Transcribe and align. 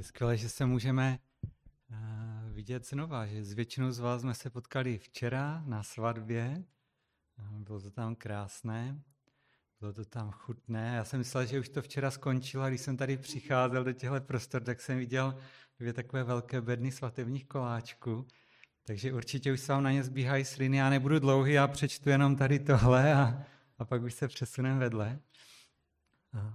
Je 0.00 0.04
skvělé, 0.04 0.36
že 0.36 0.48
se 0.48 0.66
můžeme 0.66 1.18
uh, 1.90 1.96
vidět 2.52 2.86
znova, 2.86 3.26
že 3.26 3.44
s 3.44 3.52
většinou 3.52 3.90
z 3.90 3.98
vás 3.98 4.20
jsme 4.20 4.34
se 4.34 4.50
potkali 4.50 4.98
včera 4.98 5.62
na 5.66 5.82
svatbě. 5.82 6.64
Bylo 7.52 7.80
to 7.80 7.90
tam 7.90 8.14
krásné, 8.14 9.02
bylo 9.80 9.92
to 9.92 10.04
tam 10.04 10.30
chutné. 10.30 10.92
Já 10.96 11.04
jsem 11.04 11.18
myslel, 11.18 11.46
že 11.46 11.60
už 11.60 11.68
to 11.68 11.82
včera 11.82 12.10
skončilo, 12.10 12.68
když 12.68 12.80
jsem 12.80 12.96
tady 12.96 13.16
přicházel 13.16 13.84
do 13.84 13.92
těchto 13.92 14.20
prostor, 14.20 14.62
tak 14.62 14.80
jsem 14.80 14.98
viděl 14.98 15.38
dvě 15.78 15.92
takové 15.92 16.24
velké 16.24 16.60
bedny 16.60 16.92
svatebních 16.92 17.46
koláčků. 17.46 18.26
Takže 18.86 19.12
určitě 19.12 19.52
už 19.52 19.60
se 19.60 19.72
vám 19.72 19.82
na 19.82 19.92
ně 19.92 20.02
zbíhají 20.02 20.44
sliny. 20.44 20.76
Já 20.76 20.90
nebudu 20.90 21.18
dlouhý, 21.18 21.52
já 21.52 21.68
přečtu 21.68 22.08
jenom 22.08 22.36
tady 22.36 22.58
tohle 22.58 23.14
a, 23.14 23.42
a 23.78 23.84
pak 23.84 24.02
už 24.02 24.14
se 24.14 24.28
přesunem 24.28 24.78
vedle. 24.78 25.18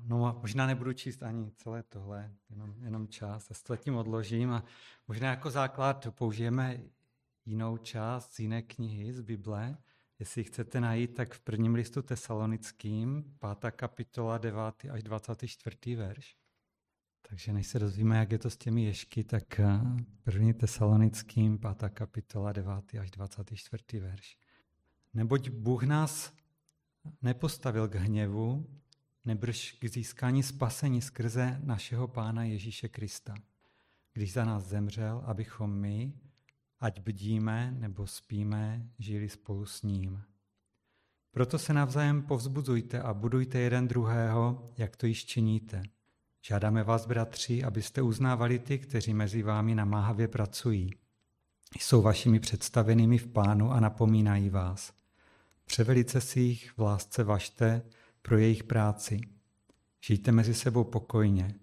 No 0.04 0.40
možná 0.42 0.68
nebudu 0.68 0.94
číst 0.94 1.24
ani 1.24 1.52
celé 1.52 1.84
tohle, 1.84 2.32
jenom, 2.50 2.76
jenom 2.84 3.08
část. 3.08 3.50
Já 3.50 3.56
to 3.64 3.78
tím 3.78 3.96
odložím 3.96 4.52
a 4.52 4.64
možná 5.08 5.30
jako 5.30 5.52
základ 5.52 6.08
použijeme 6.12 6.80
jinou 7.46 7.78
část 7.78 8.34
z 8.34 8.40
jiné 8.40 8.62
knihy 8.62 9.14
z 9.14 9.22
Bible. 9.22 9.78
Jestli 10.20 10.44
chcete 10.44 10.82
najít, 10.82 11.14
tak 11.14 11.34
v 11.34 11.40
prvním 11.40 11.76
listu 11.76 12.02
tesalonickým, 12.02 13.38
5. 13.62 13.72
kapitola, 13.72 14.38
9. 14.38 14.62
až 14.92 15.04
24. 15.04 15.96
verš. 15.96 16.38
Takže 17.30 17.54
než 17.54 17.68
se 17.68 17.80
dozvíme, 17.80 18.18
jak 18.18 18.32
je 18.32 18.40
to 18.40 18.50
s 18.50 18.58
těmi 18.58 18.84
ješky, 18.84 19.24
tak 19.24 19.60
eh, 19.60 19.80
první 20.24 20.54
tesalonickým, 20.54 21.58
5. 21.58 21.90
kapitola, 21.90 22.52
9. 22.52 22.74
až 23.00 23.12
24. 23.12 24.00
verš. 24.00 24.38
Neboť 25.14 25.50
Bůh 25.50 25.84
nás 25.84 26.34
nepostavil 27.22 27.88
k 27.88 27.96
hněvu, 27.96 28.66
nebrž 29.26 29.72
k 29.72 29.86
získání 29.86 30.44
spasení 30.44 31.02
skrze 31.02 31.60
našeho 31.64 32.08
Pána 32.08 32.44
Ježíše 32.44 32.90
Krista, 32.90 33.36
když 34.14 34.34
za 34.34 34.46
nás 34.46 34.64
zemřel, 34.64 35.24
abychom 35.26 35.74
my, 35.74 36.14
ať 36.80 37.02
bdíme 37.02 37.76
nebo 37.80 38.08
spíme, 38.08 38.90
žili 39.00 39.30
spolu 39.30 39.66
s 39.66 39.82
ním. 39.82 40.24
Proto 41.32 41.60
se 41.60 41.74
navzájem 41.74 42.22
povzbuzujte 42.22 43.02
a 43.02 43.14
budujte 43.14 43.60
jeden 43.60 43.88
druhého, 43.88 44.70
jak 44.78 44.96
to 44.96 45.06
již 45.06 45.26
činíte. 45.26 45.84
Žádáme 46.48 46.84
vás, 46.84 47.06
bratři, 47.06 47.64
abyste 47.64 48.02
uznávali 48.02 48.60
ty, 48.60 48.80
kteří 48.80 49.14
mezi 49.14 49.44
vámi 49.44 49.76
namáhavě 49.76 50.28
pracují. 50.28 50.90
Jsou 51.80 52.02
vašimi 52.02 52.40
představenými 52.40 53.18
v 53.18 53.28
pánu 53.28 53.72
a 53.72 53.80
napomínají 53.80 54.50
vás. 54.50 54.94
Převelice 55.66 56.22
si 56.22 56.40
jich 56.40 56.78
v 56.78 56.82
lásce 56.82 57.24
vašte, 57.24 57.82
pro 58.26 58.38
jejich 58.38 58.64
práci. 58.64 59.20
Žijte 60.06 60.32
mezi 60.32 60.54
sebou 60.54 60.84
pokojně. 60.84 61.56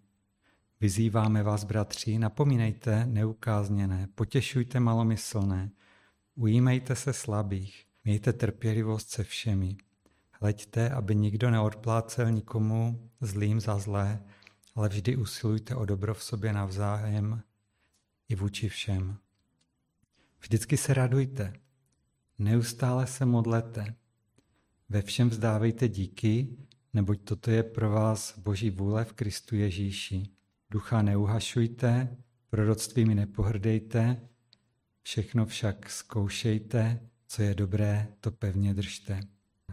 Vyzýváme 0.80 1.42
vás, 1.42 1.64
bratři, 1.64 2.18
napomínejte 2.18 3.06
neukázněné, 3.06 4.08
potěšujte 4.14 4.80
malomyslné, 4.80 5.70
ujímejte 6.34 6.96
se 6.96 7.12
slabých, 7.12 7.86
mějte 8.04 8.32
trpělivost 8.32 9.10
se 9.10 9.24
všemi. 9.24 9.76
Hleďte, 10.40 10.90
aby 10.90 11.14
nikdo 11.14 11.50
neodplácel 11.50 12.30
nikomu 12.30 13.10
zlým 13.20 13.60
za 13.60 13.78
zlé, 13.78 14.24
ale 14.74 14.88
vždy 14.88 15.16
usilujte 15.16 15.74
o 15.74 15.84
dobro 15.84 16.14
v 16.14 16.22
sobě 16.22 16.52
navzájem 16.52 17.42
i 18.28 18.34
vůči 18.34 18.68
všem. 18.68 19.18
Vždycky 20.40 20.76
se 20.76 20.94
radujte, 20.94 21.52
neustále 22.38 23.06
se 23.06 23.24
modlete, 23.24 23.94
ve 24.92 25.02
všem 25.02 25.30
vzdávejte 25.30 25.88
díky, 25.88 26.48
neboť 26.92 27.20
toto 27.24 27.50
je 27.50 27.62
pro 27.62 27.90
vás 27.90 28.38
Boží 28.38 28.70
vůle 28.70 29.04
v 29.04 29.12
Kristu 29.12 29.56
Ježíši. 29.56 30.28
Ducha 30.70 31.02
neuhašujte, 31.02 32.16
proroctvími 32.50 33.14
nepohrdejte, 33.14 34.20
všechno 35.02 35.46
však 35.46 35.90
zkoušejte, 35.90 37.00
co 37.26 37.42
je 37.42 37.54
dobré, 37.54 38.08
to 38.20 38.30
pevně 38.30 38.74
držte. 38.74 39.20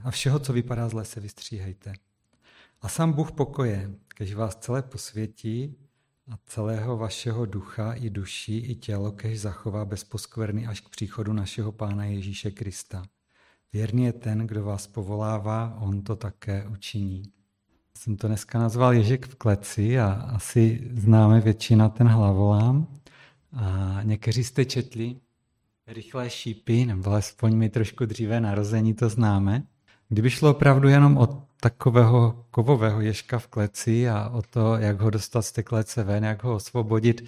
A 0.04 0.12
všeho, 0.12 0.40
co 0.40 0.54
vypadá 0.54 0.90
zle, 0.90 1.06
se 1.06 1.20
vystříhejte. 1.20 1.94
A 2.82 2.90
sám 2.90 3.14
Bůh 3.14 3.32
pokoje, 3.32 3.96
kež 4.08 4.34
vás 4.34 4.56
celé 4.56 4.82
posvětí 4.82 5.76
a 6.32 6.38
celého 6.46 6.98
vašeho 6.98 7.46
ducha 7.46 7.94
i 7.94 8.10
duši 8.10 8.58
i 8.58 8.76
tělo, 8.76 9.12
kež 9.12 9.40
zachová 9.40 9.86
bez 9.86 10.04
poskvrny 10.04 10.68
až 10.68 10.82
k 10.82 10.90
příchodu 10.90 11.34
našeho 11.34 11.72
Pána 11.72 12.06
Ježíše 12.06 12.52
Krista. 12.52 13.04
Věrný 13.74 14.04
je 14.04 14.14
ten, 14.14 14.48
kdo 14.48 14.64
vás 14.64 14.88
povolává, 14.88 15.78
on 15.80 16.02
to 16.02 16.16
také 16.16 16.68
učiní. 16.68 17.24
Jsem 17.98 18.18
to 18.18 18.28
dneska 18.28 18.60
nazval 18.60 18.94
Ježek 18.94 19.28
v 19.28 19.36
kleci 19.36 20.00
a 20.00 20.12
asi 20.12 20.90
známe 20.94 21.42
většina 21.42 21.90
ten 21.90 22.08
hlavolám. 22.08 22.88
A 23.54 24.00
někteří 24.04 24.44
jste 24.44 24.66
četli 24.66 25.16
rychlé 25.88 26.30
šípy, 26.30 26.86
nebo 26.86 27.10
alespoň 27.10 27.56
mi 27.56 27.70
trošku 27.70 28.06
dříve 28.06 28.42
narození 28.42 28.94
to 28.94 29.10
známe. 29.10 29.64
Kdyby 30.10 30.30
šlo 30.30 30.52
opravdu 30.52 30.88
jenom 30.88 31.18
o 31.18 31.44
takového 31.60 32.46
kovového 32.52 33.02
ježka 33.02 33.40
v 33.40 33.48
kleci 33.48 34.10
a 34.10 34.30
o 34.30 34.42
to, 34.42 34.78
jak 34.78 35.02
ho 35.02 35.10
dostat 35.10 35.42
z 35.42 35.52
té 35.52 35.64
klece 35.64 36.04
ven, 36.04 36.24
jak 36.24 36.44
ho 36.44 36.56
osvobodit, 36.56 37.26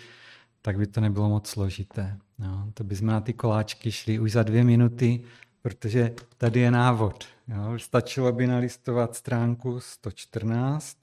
tak 0.62 0.78
by 0.78 0.88
to 0.88 1.02
nebylo 1.02 1.30
moc 1.30 1.48
složité. 1.48 2.18
No, 2.40 2.72
to 2.74 2.84
bychom 2.84 3.08
na 3.08 3.22
ty 3.22 3.34
koláčky 3.34 3.92
šli 3.92 4.20
už 4.20 4.32
za 4.32 4.44
dvě 4.44 4.64
minuty 4.64 5.24
protože 5.62 6.14
tady 6.38 6.60
je 6.60 6.72
návod. 6.72 7.26
Jo. 7.48 7.80
Stačilo 7.80 8.32
by 8.32 8.48
nalistovat 8.48 9.16
stránku 9.16 9.80
114, 9.80 10.98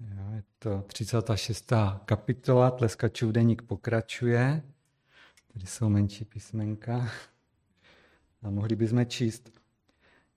jo, 0.00 0.32
je 0.34 0.42
to 0.58 0.84
36. 0.86 1.72
kapitola, 2.04 2.70
Tleskačův 2.70 3.32
deník 3.32 3.62
pokračuje, 3.62 4.62
tady 5.52 5.66
jsou 5.66 5.88
menší 5.88 6.24
písmenka 6.24 7.10
a 8.42 8.50
mohli 8.50 8.76
bychom 8.76 9.06
číst. 9.06 9.50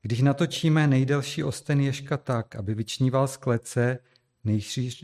Když 0.02 0.22
natočíme 0.22 0.88
nejdelší 0.88 1.44
osten 1.44 1.82
ježka 1.82 2.18
tak, 2.18 2.56
aby 2.56 2.74
vyčníval 2.74 3.28
z 3.28 3.38
klece 3.38 4.00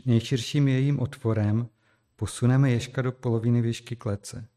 nejširším 0.06 0.68
jejím 0.68 1.00
otvorem, 1.00 1.68
posuneme 2.16 2.70
ježka 2.70 3.02
do 3.02 3.12
poloviny 3.12 3.62
výšky 3.62 3.96
klece. 3.96 4.48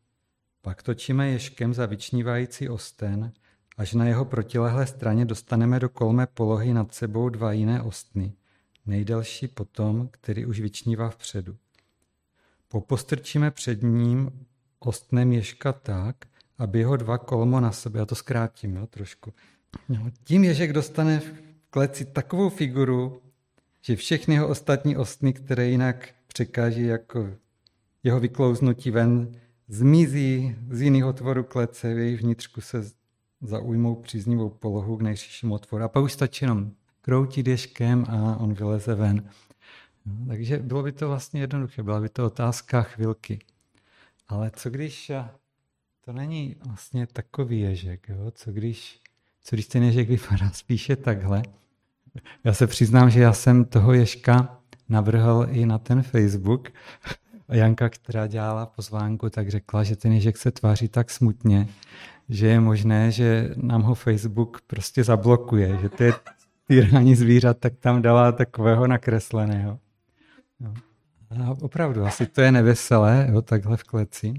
Pak 0.61 0.83
točíme 0.83 1.27
ježkem 1.29 1.73
za 1.73 1.85
vyčnívající 1.85 2.69
osten, 2.69 3.31
Až 3.77 3.93
na 3.93 4.05
jeho 4.05 4.25
protilehlé 4.25 4.87
straně 4.87 5.25
dostaneme 5.25 5.79
do 5.79 5.89
kolmé 5.89 6.27
polohy 6.27 6.73
nad 6.73 6.93
sebou 6.93 7.29
dva 7.29 7.51
jiné 7.51 7.81
ostny, 7.81 8.33
nejdelší 8.85 9.47
potom, 9.47 10.09
který 10.11 10.45
už 10.45 10.59
vyčnívá 10.59 11.09
vpředu. 11.09 11.55
Popostrčíme 12.67 13.51
před 13.51 13.83
ním 13.83 14.31
ostnem 14.79 15.33
ježka 15.33 15.73
tak, 15.73 16.15
aby 16.57 16.79
jeho 16.79 16.97
dva 16.97 17.17
kolmo 17.17 17.59
na 17.59 17.71
sebe, 17.71 17.99
já 17.99 18.05
to 18.05 18.15
zkrátím 18.15 18.75
jo, 18.75 18.87
trošku. 18.87 19.33
No, 19.89 20.11
tím 20.23 20.43
ježek 20.43 20.73
dostane 20.73 21.19
v 21.19 21.33
kleci 21.69 22.05
takovou 22.05 22.49
figuru, 22.49 23.21
že 23.81 23.95
všechny 23.95 24.33
jeho 24.33 24.47
ostatní 24.47 24.97
ostny, 24.97 25.33
které 25.33 25.67
jinak 25.67 26.09
překáží 26.27 26.83
jako 26.83 27.29
jeho 28.03 28.19
vyklouznutí 28.19 28.91
ven, 28.91 29.39
zmizí 29.67 30.55
z 30.69 30.81
jiných 30.81 31.05
otvorů 31.05 31.43
klece, 31.43 31.93
v 31.93 31.97
jejich 31.97 32.21
vnitřku 32.21 32.61
se 32.61 32.91
zaujmou 33.41 33.95
příznivou 33.95 34.49
polohu 34.49 34.97
k 34.97 35.01
nejširšímu 35.01 35.53
otvoru. 35.53 35.83
A 35.83 35.87
pak 35.87 36.03
už 36.03 36.13
stačí 36.13 36.45
jenom 36.45 36.71
kroutit 37.01 37.47
ješkem 37.47 38.05
a 38.09 38.37
on 38.37 38.53
vyleze 38.53 38.95
ven. 38.95 39.29
No, 40.05 40.25
takže 40.27 40.59
bylo 40.59 40.83
by 40.83 40.91
to 40.91 41.07
vlastně 41.07 41.41
jednoduché, 41.41 41.83
byla 41.83 42.01
by 42.01 42.09
to 42.09 42.25
otázka 42.25 42.81
chvilky. 42.81 43.39
Ale 44.27 44.51
co 44.55 44.69
když 44.69 45.11
to 46.05 46.13
není 46.13 46.55
vlastně 46.65 47.07
takový 47.07 47.59
ježek, 47.59 48.09
jo? 48.09 48.31
Co, 48.31 48.51
když, 48.51 48.99
co 49.43 49.55
když 49.55 49.67
ten 49.67 49.83
ježek 49.83 50.09
vypadá 50.09 50.49
spíše 50.49 50.95
takhle? 50.95 51.43
Já 52.43 52.53
se 52.53 52.67
přiznám, 52.67 53.09
že 53.09 53.21
já 53.21 53.33
jsem 53.33 53.65
toho 53.65 53.93
ježka 53.93 54.59
navrhl 54.89 55.47
i 55.49 55.65
na 55.65 55.77
ten 55.77 56.01
Facebook. 56.01 56.69
A 57.47 57.55
Janka, 57.55 57.89
která 57.89 58.27
dělala 58.27 58.65
pozvánku, 58.65 59.29
tak 59.29 59.49
řekla, 59.49 59.83
že 59.83 59.95
ten 59.95 60.11
ježek 60.11 60.37
se 60.37 60.51
tváří 60.51 60.87
tak 60.87 61.09
smutně, 61.09 61.67
že 62.29 62.47
je 62.47 62.59
možné, 62.59 63.11
že 63.11 63.49
nám 63.55 63.81
ho 63.81 63.95
Facebook 63.95 64.61
prostě 64.67 65.03
zablokuje, 65.03 65.77
že 65.81 65.89
je 66.03 66.13
týrání 66.67 67.15
zvířat, 67.15 67.57
tak 67.57 67.73
tam 67.79 68.01
dala 68.01 68.31
takového 68.31 68.87
nakresleného. 68.87 69.79
Jo. 70.59 70.73
A 71.29 71.55
opravdu, 71.61 72.05
asi 72.05 72.25
to 72.25 72.41
je 72.41 72.51
neveselé, 72.51 73.27
jo, 73.31 73.41
takhle 73.41 73.77
v 73.77 73.83
kleci. 73.83 74.33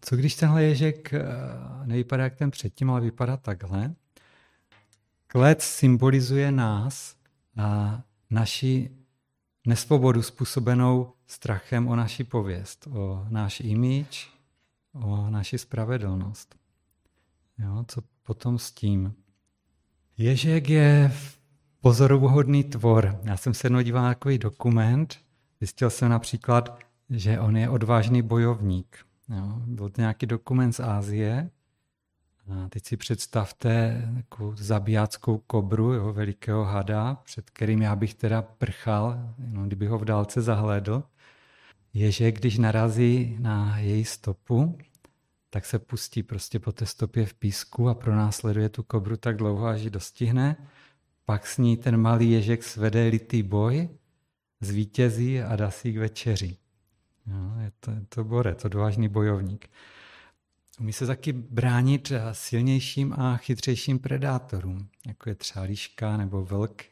Co 0.00 0.16
když 0.16 0.34
tenhle 0.34 0.62
ježek 0.62 1.14
eh, 1.14 1.22
nevypadá 1.84 2.24
jak 2.24 2.36
ten 2.36 2.50
předtím, 2.50 2.90
ale 2.90 3.00
vypadá 3.00 3.36
takhle? 3.36 3.94
Klec 5.26 5.62
symbolizuje 5.62 6.52
nás 6.52 7.16
a 7.56 8.00
naši 8.30 8.90
nesvobodu 9.66 10.22
způsobenou 10.22 11.12
strachem 11.26 11.88
o 11.88 11.96
naši 11.96 12.24
pověst, 12.24 12.86
o 12.86 13.26
náš 13.28 13.60
image, 13.60 14.28
o 14.94 15.30
naši 15.30 15.58
spravedlnost. 15.58 16.59
Jo, 17.62 17.84
co 17.88 18.00
potom 18.22 18.58
s 18.58 18.72
tím? 18.72 19.14
Ježek 20.18 20.68
je 20.68 21.12
pozoruhodný 21.80 22.64
tvor. 22.64 23.20
Já 23.22 23.36
jsem 23.36 23.54
se 23.54 23.66
jednou 23.66 23.80
díval 23.80 24.02
na 24.02 24.08
takový 24.08 24.38
dokument, 24.38 25.18
zjistil 25.60 25.90
jsem 25.90 26.10
například, 26.10 26.78
že 27.10 27.40
on 27.40 27.56
je 27.56 27.68
odvážný 27.68 28.22
bojovník. 28.22 28.98
Jo. 29.28 29.62
Byl 29.66 29.88
to 29.88 30.00
nějaký 30.00 30.26
dokument 30.26 30.72
z 30.72 30.80
Ázie. 30.80 31.50
A 32.50 32.68
teď 32.68 32.86
si 32.86 32.96
představte 32.96 34.02
takovou 34.14 34.56
zabijáckou 34.56 35.38
kobru, 35.38 35.92
jo, 35.92 36.12
velikého 36.12 36.64
hada, 36.64 37.14
před 37.14 37.50
kterým 37.50 37.82
já 37.82 37.96
bych 37.96 38.14
teda 38.14 38.42
prchal, 38.42 39.34
jenom 39.38 39.66
kdyby 39.66 39.86
ho 39.86 39.98
v 39.98 40.04
dálce 40.04 40.42
zahlédl. 40.42 41.02
Je, 41.94 42.12
že 42.12 42.32
když 42.32 42.58
narazí 42.58 43.36
na 43.40 43.78
její 43.78 44.04
stopu, 44.04 44.78
tak 45.50 45.66
se 45.66 45.78
pustí 45.78 46.22
prostě 46.22 46.58
po 46.58 46.72
té 46.72 46.86
stopě 46.86 47.26
v 47.26 47.34
písku 47.34 47.88
a 47.88 47.94
pronásleduje 47.94 48.68
tu 48.68 48.82
kobru 48.82 49.16
tak 49.16 49.36
dlouho, 49.36 49.66
až 49.66 49.80
ji 49.80 49.90
dostihne. 49.90 50.56
Pak 51.24 51.46
s 51.46 51.58
ní 51.58 51.76
ten 51.76 51.96
malý 51.96 52.30
ježek 52.30 52.62
svede 52.62 53.06
litý 53.06 53.42
boj, 53.42 53.88
zvítězí 54.60 55.42
a 55.42 55.56
dá 55.56 55.70
si 55.70 55.92
k 55.92 55.96
večeři. 55.96 56.56
Jo, 57.26 57.60
je, 57.60 57.72
to, 57.80 57.90
je 57.90 58.06
to 58.08 58.24
borec, 58.24 58.64
odvážný 58.64 59.08
bojovník. 59.08 59.70
Umí 60.80 60.92
se 60.92 61.06
taky 61.06 61.32
bránit 61.32 62.12
silnějším 62.32 63.12
a 63.12 63.36
chytřejším 63.36 63.98
predátorům, 63.98 64.88
jako 65.06 65.28
je 65.28 65.34
třeba 65.34 65.64
líška 65.64 66.16
nebo 66.16 66.44
vlk. 66.44 66.82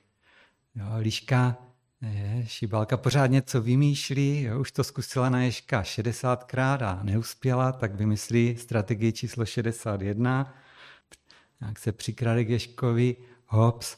Jo, 0.74 0.86
líška 1.00 1.56
je, 2.02 2.46
šibálka 2.46 2.96
pořád 2.96 3.26
něco 3.26 3.62
vymýšlí, 3.62 4.42
jo, 4.42 4.60
už 4.60 4.72
to 4.72 4.84
zkusila 4.84 5.30
na 5.30 5.42
ježka 5.42 5.82
60krát 5.82 6.78
a 6.82 7.02
neuspěla, 7.02 7.72
tak 7.72 7.94
vymyslí 7.94 8.56
strategii 8.56 9.12
číslo 9.12 9.46
61, 9.46 10.54
jak 11.60 11.78
se 11.78 11.92
přikrade 11.92 12.44
k 12.44 12.48
ježkovi, 12.48 13.16
hops, 13.46 13.96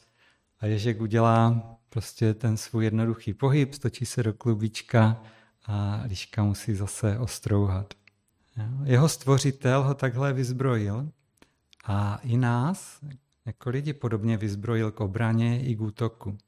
a 0.61 0.67
ježek 0.67 1.01
udělá 1.01 1.63
prostě 1.89 2.35
ten 2.35 2.57
svůj 2.57 2.85
jednoduchý 2.85 3.35
pohyb, 3.35 3.75
stočí 3.75 4.07
se 4.07 4.23
do 4.23 4.35
klubička 4.35 5.23
a 5.67 6.03
liška 6.07 6.43
musí 6.43 6.75
zase 6.75 7.19
ostrouhat. 7.19 7.95
Jeho 8.85 9.09
stvořitel 9.09 9.83
ho 9.83 9.95
takhle 9.95 10.33
vyzbrojil 10.33 11.09
a 11.85 12.21
i 12.23 12.37
nás, 12.37 13.01
jako 13.47 13.71
lidi, 13.71 13.93
podobně 13.93 14.37
vyzbrojil 14.37 14.91
k 14.91 15.01
obraně 15.01 15.65
i 15.65 15.77
k 15.77 15.81
útoku. 15.81 16.39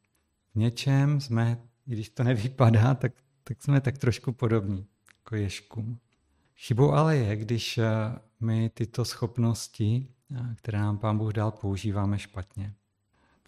V 0.54 0.58
něčem 0.58 1.20
jsme, 1.20 1.58
i 1.86 1.92
když 1.92 2.08
to 2.08 2.24
nevypadá, 2.24 2.94
tak, 2.94 3.12
tak 3.44 3.62
jsme 3.62 3.80
tak 3.80 3.98
trošku 3.98 4.32
podobní 4.32 4.86
jako 5.18 5.36
ježkům. 5.36 5.98
Chybou 6.56 6.92
ale 6.92 7.16
je, 7.16 7.36
když 7.36 7.78
eh, 7.78 7.84
my 8.40 8.70
tyto 8.74 9.04
schopnosti, 9.04 10.06
eh, 10.36 10.54
které 10.56 10.78
nám 10.78 10.98
Pán 10.98 11.18
Bůh 11.18 11.32
dal, 11.32 11.50
používáme 11.50 12.18
špatně. 12.18 12.72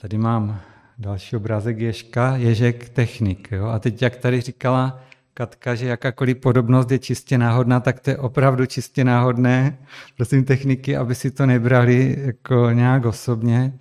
Tady 0.01 0.19
mám 0.19 0.61
další 0.99 1.37
obrázek 1.37 1.79
ježka, 1.79 2.37
ježek 2.37 2.89
technik. 2.89 3.49
Jo? 3.53 3.67
A 3.67 3.79
teď, 3.79 4.03
jak 4.03 4.17
tady 4.17 4.41
říkala 4.41 5.01
Katka, 5.35 5.75
že 5.75 5.87
jakákoliv 5.87 6.37
podobnost 6.37 6.91
je 6.91 6.99
čistě 6.99 7.39
náhodná, 7.39 7.81
tak 7.81 8.01
to 8.01 8.11
je 8.11 8.19
opravdu 8.19 8.67
čistě 8.67 9.05
náhodné. 9.05 9.79
Prosím 10.17 10.45
techniky, 10.45 10.97
aby 10.97 11.15
si 11.15 11.31
to 11.31 11.47
nebrali 11.47 12.17
jako 12.19 12.71
nějak 12.71 13.05
osobně. 13.05 13.79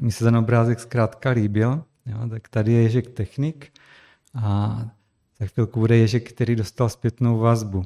Mi 0.00 0.12
se 0.12 0.24
ten 0.24 0.36
obrázek 0.36 0.80
zkrátka 0.80 1.30
líbil. 1.30 1.84
Jo? 2.10 2.28
Tak 2.28 2.48
tady 2.48 2.72
je 2.72 2.82
ježek 2.82 3.10
technik 3.10 3.72
a 4.34 4.82
za 5.40 5.46
chvilku 5.46 5.80
bude 5.80 5.96
ježek, 5.96 6.32
který 6.32 6.56
dostal 6.56 6.88
zpětnou 6.88 7.38
vazbu. 7.38 7.82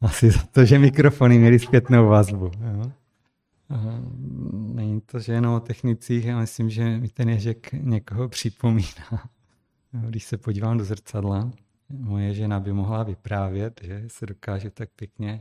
Asi 0.00 0.30
za 0.30 0.42
to, 0.42 0.64
že 0.64 0.78
mikrofony 0.78 1.38
měly 1.38 1.58
zpětnou 1.58 2.08
vazbu. 2.08 2.50
Jo? 2.74 2.92
Není 4.52 5.00
to, 5.00 5.18
že 5.18 5.32
jenom 5.32 5.54
o 5.54 5.60
technicích, 5.60 6.24
já 6.24 6.40
myslím, 6.40 6.70
že 6.70 6.98
mi 6.98 7.08
ten 7.08 7.28
ježek 7.28 7.72
někoho 7.72 8.28
připomíná. 8.28 9.28
Když 9.92 10.24
se 10.24 10.38
podívám 10.38 10.78
do 10.78 10.84
zrcadla, 10.84 11.50
moje 11.88 12.34
žena 12.34 12.60
by 12.60 12.72
mohla 12.72 13.02
vyprávět, 13.02 13.80
že 13.84 14.04
se 14.06 14.26
dokáže 14.26 14.70
tak 14.70 14.88
pěkně 14.96 15.40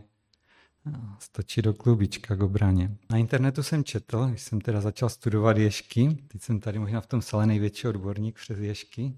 stočit 1.19 1.61
do 1.61 1.73
klubička 1.73 2.35
k 2.35 2.41
obraně. 2.41 2.97
Na 3.09 3.17
internetu 3.17 3.63
jsem 3.63 3.83
četl, 3.83 4.27
když 4.27 4.41
jsem 4.41 4.61
teda 4.61 4.81
začal 4.81 5.09
studovat 5.09 5.57
ježky, 5.57 6.17
teď 6.27 6.41
jsem 6.41 6.59
tady 6.59 6.79
možná 6.79 7.01
v 7.01 7.07
tom 7.07 7.21
sále 7.21 7.45
největší 7.45 7.87
odborník 7.87 8.35
přes 8.35 8.59
ježky, 8.59 9.13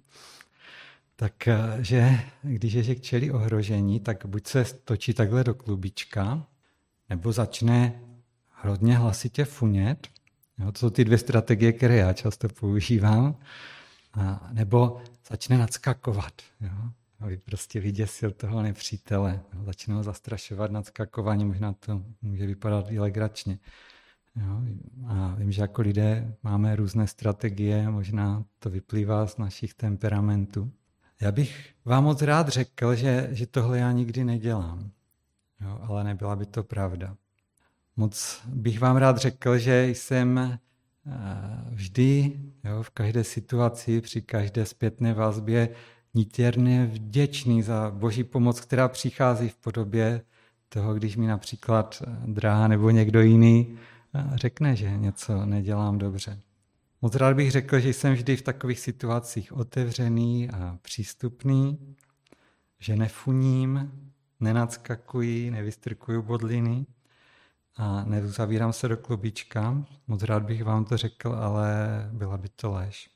tak 1.15 1.47
že 1.79 2.19
když 2.41 2.73
ježek 2.73 3.01
čelí 3.01 3.31
ohrožení, 3.31 3.99
tak 3.99 4.25
buď 4.25 4.47
se 4.47 4.65
stočí 4.65 5.13
takhle 5.13 5.43
do 5.43 5.53
klubička, 5.53 6.47
nebo 7.09 7.31
začne 7.31 8.01
hodně 8.61 8.97
hlasitě 8.97 9.45
funět. 9.45 10.07
Jo, 10.59 10.71
to 10.71 10.79
jsou 10.79 10.89
ty 10.89 11.05
dvě 11.05 11.17
strategie, 11.17 11.73
které 11.73 11.95
já 11.95 12.13
často 12.13 12.47
používám. 12.49 13.35
A, 14.13 14.49
nebo 14.51 15.01
začne 15.29 15.57
nadskakovat. 15.57 16.33
Jo, 16.61 16.91
aby 17.21 17.37
prostě 17.37 17.79
vyděsil 17.79 18.31
toho 18.31 18.61
nepřítele. 18.61 19.41
Začne 19.65 19.93
ho 19.93 20.03
zastrašovat 20.03 20.71
nadskakování, 20.71 21.45
možná 21.45 21.73
to 21.73 22.03
může 22.21 22.45
vypadat 22.45 22.85
i 22.89 22.99
legračně. 22.99 23.59
Jo, 24.35 24.61
a 25.07 25.35
vím, 25.37 25.51
že 25.51 25.61
jako 25.61 25.81
lidé 25.81 26.35
máme 26.43 26.75
různé 26.75 27.07
strategie, 27.07 27.89
možná 27.89 28.45
to 28.59 28.69
vyplývá 28.69 29.27
z 29.27 29.37
našich 29.37 29.73
temperamentů. 29.73 30.71
Já 31.21 31.31
bych 31.31 31.75
vám 31.85 32.03
moc 32.03 32.21
rád 32.21 32.47
řekl, 32.47 32.95
že, 32.95 33.27
že 33.31 33.47
tohle 33.47 33.79
já 33.79 33.91
nikdy 33.91 34.23
nedělám, 34.23 34.91
jo, 35.61 35.79
ale 35.81 36.03
nebyla 36.03 36.35
by 36.35 36.45
to 36.45 36.63
pravda. 36.63 37.17
Moc 37.95 38.41
bych 38.47 38.79
vám 38.79 38.97
rád 38.97 39.17
řekl, 39.17 39.57
že 39.57 39.87
jsem 39.87 40.37
eh, 40.37 40.59
vždy 41.69 42.39
jo, 42.63 42.83
v 42.83 42.89
každé 42.89 43.23
situaci, 43.23 44.01
při 44.01 44.21
každé 44.21 44.65
zpětné 44.65 45.13
vazbě 45.13 45.69
nitěrně 46.13 46.85
vděčný 46.85 47.63
za 47.63 47.91
boží 47.91 48.23
pomoc, 48.23 48.61
která 48.61 48.87
přichází 48.87 49.49
v 49.49 49.55
podobě 49.55 50.21
toho, 50.69 50.93
když 50.93 51.15
mi 51.15 51.27
například 51.27 52.03
dráha 52.25 52.67
nebo 52.67 52.89
někdo 52.89 53.21
jiný 53.21 53.77
eh, 54.15 54.29
řekne, 54.35 54.75
že 54.75 54.97
něco 54.97 55.45
nedělám 55.45 55.97
dobře. 55.97 56.39
Moc 57.01 57.15
rád 57.15 57.35
bych 57.35 57.51
řekl, 57.51 57.79
že 57.79 57.89
jsem 57.89 58.13
vždy 58.13 58.37
v 58.37 58.41
takových 58.41 58.79
situacích 58.79 59.53
otevřený 59.53 60.49
a 60.49 60.77
přístupný, 60.81 61.95
že 62.79 62.95
nefuním, 62.95 63.91
nenadskakuji, 64.39 65.51
nevystrkuju 65.51 66.21
bodliny, 66.21 66.85
a 67.75 68.03
nezavírám 68.03 68.73
se 68.73 68.87
do 68.87 68.97
klubička. 68.97 69.85
Moc 70.07 70.23
rád 70.23 70.43
bych 70.43 70.63
vám 70.63 70.85
to 70.85 70.97
řekl, 70.97 71.33
ale 71.33 72.09
byla 72.13 72.37
by 72.37 72.49
to 72.49 72.71
lež. 72.71 73.09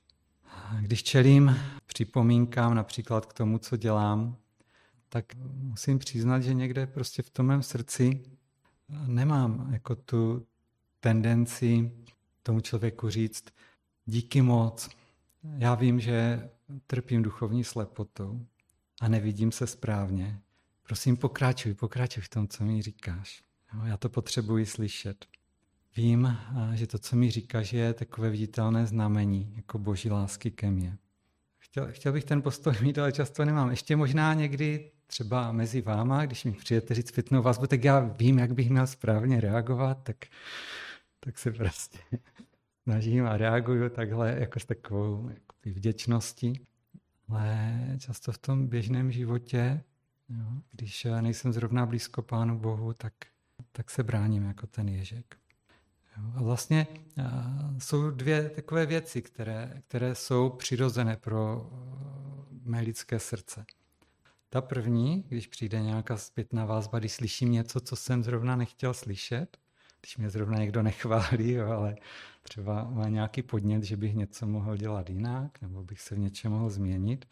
Když 0.82 1.04
čelím 1.04 1.56
připomínkám 1.86 2.76
například 2.76 3.26
k 3.26 3.34
tomu, 3.34 3.58
co 3.58 3.78
dělám, 3.78 4.38
tak 5.10 5.26
musím 5.54 6.00
přiznat, 6.00 6.40
že 6.40 6.54
někde 6.54 6.88
prostě 6.88 7.22
v 7.22 7.30
tom 7.30 7.46
mém 7.46 7.64
srdci 7.64 8.24
nemám 9.08 9.70
jako 9.74 9.96
tu 9.96 10.46
tendenci 11.00 11.92
tomu 12.44 12.60
člověku 12.60 13.10
říct 13.10 13.46
díky 14.06 14.42
moc. 14.42 14.90
Já 15.58 15.76
vím, 15.76 16.00
že 16.00 16.50
trpím 16.88 17.24
duchovní 17.24 17.64
slepotou 17.64 18.46
a 19.02 19.08
nevidím 19.08 19.52
se 19.52 19.68
správně. 19.68 20.40
Prosím, 20.84 21.18
pokračuj, 21.18 21.74
pokračuj 21.74 22.24
v 22.24 22.30
tom, 22.30 22.48
co 22.48 22.64
mi 22.66 22.82
říkáš. 22.82 23.44
Já 23.86 23.98
to 23.98 24.10
potřebuji 24.10 24.66
slyšet. 24.66 25.26
Vím, 25.98 26.38
že 26.74 26.88
to, 26.88 27.00
co 27.00 27.16
mi 27.16 27.32
říkáš, 27.32 27.74
je 27.74 27.94
takové 27.94 28.30
viditelné 28.30 28.88
znamení, 28.88 29.54
jako 29.56 29.80
boží 29.80 30.10
lásky 30.10 30.52
ke 30.52 30.72
mně. 30.72 30.98
Chtěl, 31.58 31.88
chtěl 31.92 32.14
bych 32.14 32.24
ten 32.24 32.42
postoj 32.42 32.74
mít, 32.82 32.98
ale 32.98 33.12
často 33.12 33.46
nemám. 33.46 33.70
Ještě 33.70 33.96
možná 33.96 34.34
někdy 34.34 34.92
třeba 35.08 35.52
mezi 35.52 35.82
váma, 35.82 36.26
když 36.26 36.44
mi 36.44 36.52
přijete 36.52 36.94
říct 36.94 37.08
zpětnou 37.08 37.42
vazbu, 37.42 37.68
tak 37.68 37.84
já 37.84 38.00
vím, 38.00 38.40
jak 38.40 38.54
bych 38.54 38.70
měl 38.70 38.88
správně 38.88 39.42
reagovat, 39.42 40.04
tak, 40.04 40.18
tak 41.20 41.38
se 41.38 41.52
prostě 41.52 42.00
snažím 42.84 43.26
a 43.26 43.38
reaguju 43.38 43.90
takhle 43.90 44.36
jako 44.40 44.60
s 44.60 44.66
takovou 44.66 45.30
jako 45.30 45.56
vděčností. 45.66 46.68
Ale 47.30 47.80
často 48.00 48.32
v 48.32 48.38
tom 48.38 48.68
běžném 48.68 49.12
životě, 49.12 49.84
jo, 50.30 50.46
když 50.72 51.08
nejsem 51.22 51.54
zrovna 51.54 51.86
blízko 51.86 52.22
Pánu 52.22 52.60
Bohu, 52.60 52.94
tak 52.94 53.14
tak 53.72 53.90
se 53.90 54.04
bráním 54.04 54.44
jako 54.44 54.68
ten 54.68 54.90
ježek. 54.90 55.38
A 56.36 56.44
vlastně 56.44 56.88
jsou 57.78 58.10
dvě 58.10 58.50
takové 58.50 58.86
věci, 58.86 59.22
které, 59.22 59.82
které 59.88 60.16
jsou 60.16 60.50
přirozené 60.50 61.18
pro 61.18 61.70
mé 62.64 62.82
lidské 62.82 63.20
srdce. 63.20 63.66
Ta 64.50 64.62
první, 64.62 65.26
když 65.28 65.48
přijde 65.48 65.82
nějaká 65.82 66.18
zpětná 66.18 66.66
vázba, 66.66 67.00
když 67.00 67.12
slyším 67.12 67.52
něco, 67.52 67.80
co 67.80 67.96
jsem 67.96 68.24
zrovna 68.24 68.56
nechtěl 68.56 68.94
slyšet, 68.94 69.58
když 70.02 70.18
mě 70.18 70.30
zrovna 70.30 70.58
někdo 70.58 70.84
nechválí, 70.84 71.52
jo, 71.52 71.72
ale 71.72 71.96
třeba 72.44 72.90
má 72.90 73.10
nějaký 73.10 73.42
podnět, 73.42 73.84
že 73.84 73.98
bych 73.98 74.16
něco 74.16 74.48
mohl 74.48 74.78
dělat 74.78 75.10
jinak, 75.10 75.62
nebo 75.62 75.84
bych 75.84 76.02
se 76.02 76.16
v 76.16 76.20
něčem 76.20 76.52
mohl 76.52 76.70
změnit, 76.70 77.28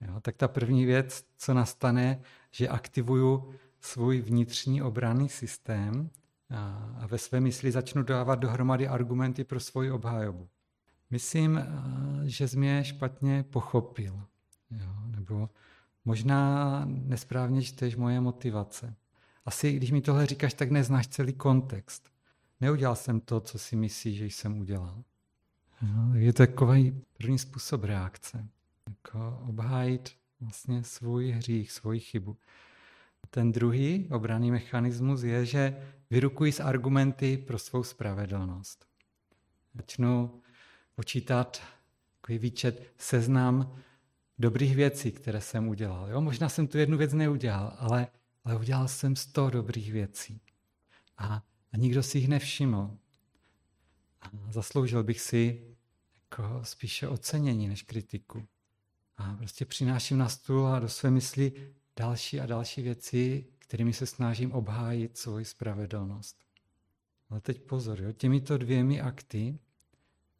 jo, 0.00 0.20
tak 0.20 0.36
ta 0.36 0.48
první 0.48 0.84
věc, 0.84 1.24
co 1.38 1.54
nastane, 1.54 2.20
že 2.50 2.68
aktivuju 2.68 3.54
svůj 3.80 4.20
vnitřní 4.20 4.82
obranný 4.82 5.28
systém 5.28 6.10
a 6.50 7.06
ve 7.06 7.18
své 7.18 7.40
mysli 7.40 7.72
začnu 7.72 8.02
dávat 8.02 8.34
dohromady 8.34 8.88
argumenty 8.88 9.44
pro 9.44 9.60
svoji 9.60 9.90
obhájobu. 9.90 10.48
Myslím, 11.10 11.60
že 12.24 12.48
jsi 12.48 12.56
mě 12.56 12.84
špatně 12.84 13.42
pochopil. 13.42 14.22
Jo? 14.70 14.92
Nebo 15.06 15.50
možná 16.04 16.82
nesprávně 16.84 17.62
čteš 17.62 17.96
moje 17.96 18.20
motivace. 18.20 18.94
Asi, 19.44 19.72
když 19.72 19.90
mi 19.90 20.00
tohle 20.00 20.26
říkáš, 20.26 20.54
tak 20.54 20.70
neznáš 20.70 21.06
celý 21.06 21.32
kontext. 21.32 22.08
Neudělal 22.60 22.96
jsem 22.96 23.20
to, 23.20 23.40
co 23.40 23.58
si 23.58 23.76
myslíš, 23.76 24.18
že 24.18 24.26
jsem 24.26 24.60
udělal. 24.60 25.04
No, 25.82 26.14
je 26.14 26.32
to 26.32 26.46
takový 26.46 27.02
první 27.18 27.38
způsob 27.38 27.84
reakce. 27.84 28.48
Jako 28.88 29.42
obhájit 29.48 30.10
vlastně 30.40 30.84
svůj 30.84 31.30
hřích, 31.30 31.72
svoji 31.72 32.00
chybu. 32.00 32.36
Ten 33.30 33.52
druhý 33.52 34.08
obraný 34.10 34.50
mechanismus 34.50 35.22
je, 35.22 35.46
že 35.46 35.76
vyrukuji 36.10 36.52
s 36.52 36.60
argumenty 36.60 37.36
pro 37.36 37.58
svou 37.58 37.84
spravedlnost. 37.84 38.86
Začnu 39.74 40.42
počítat 40.94 41.62
takový 42.20 42.38
výčet, 42.38 42.92
seznam 42.98 43.78
dobrých 44.38 44.76
věcí, 44.76 45.12
které 45.12 45.40
jsem 45.40 45.68
udělal. 45.68 46.10
Jo? 46.10 46.20
Možná 46.20 46.48
jsem 46.48 46.66
tu 46.66 46.78
jednu 46.78 46.98
věc 46.98 47.12
neudělal, 47.12 47.76
ale, 47.78 48.08
ale 48.44 48.56
udělal 48.56 48.88
jsem 48.88 49.16
sto 49.16 49.50
dobrých 49.50 49.92
věcí. 49.92 50.40
A, 51.18 51.42
a 51.72 51.76
nikdo 51.76 52.02
si 52.02 52.18
jich 52.18 52.28
nevšiml. 52.28 52.96
A 54.20 54.30
zasloužil 54.50 55.02
bych 55.02 55.20
si 55.20 55.64
jako 56.14 56.60
spíše 56.62 57.08
ocenění 57.08 57.68
než 57.68 57.82
kritiku. 57.82 58.46
A 59.16 59.34
prostě 59.34 59.64
přináším 59.64 60.18
na 60.18 60.28
stůl 60.28 60.66
a 60.66 60.78
do 60.78 60.88
své 60.88 61.10
mysli 61.10 61.52
další 61.98 62.40
a 62.40 62.46
další 62.46 62.82
věci, 62.82 63.46
kterými 63.58 63.92
se 63.92 64.06
snažím 64.06 64.52
obhájit 64.52 65.18
svoji 65.18 65.44
spravedlnost. 65.44 66.36
Ale 67.30 67.40
teď 67.40 67.62
pozor, 67.62 68.00
jo, 68.00 68.12
těmito 68.12 68.58
dvěmi 68.58 69.00
akty 69.00 69.58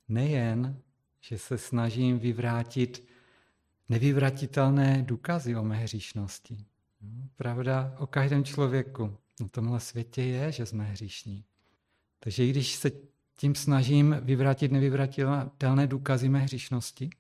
nejen, 0.09 0.83
že 1.21 1.39
se 1.39 1.59
snažím 1.59 2.19
vyvrátit 2.19 3.09
nevyvratitelné 3.89 5.03
důkazy 5.03 5.57
o 5.57 5.65
mé 5.65 5.77
hříšnosti. 5.77 6.65
Pravda 7.37 7.95
o 7.99 8.07
každém 8.07 8.45
člověku 8.45 9.17
na 9.41 9.49
tomhle 9.49 9.81
světě 9.81 10.23
je, 10.23 10.53
že 10.53 10.67
jsme 10.67 10.85
hříšní. 10.85 11.45
Takže 12.21 12.47
i 12.47 12.51
když 12.51 12.75
se 12.75 12.91
tím 13.37 13.55
snažím 13.55 14.17
vyvrátit 14.21 14.73
nevyvratitelné 14.73 15.87
důkazy 15.87 16.29
mé 16.29 16.39
hříšnosti, 16.39 17.11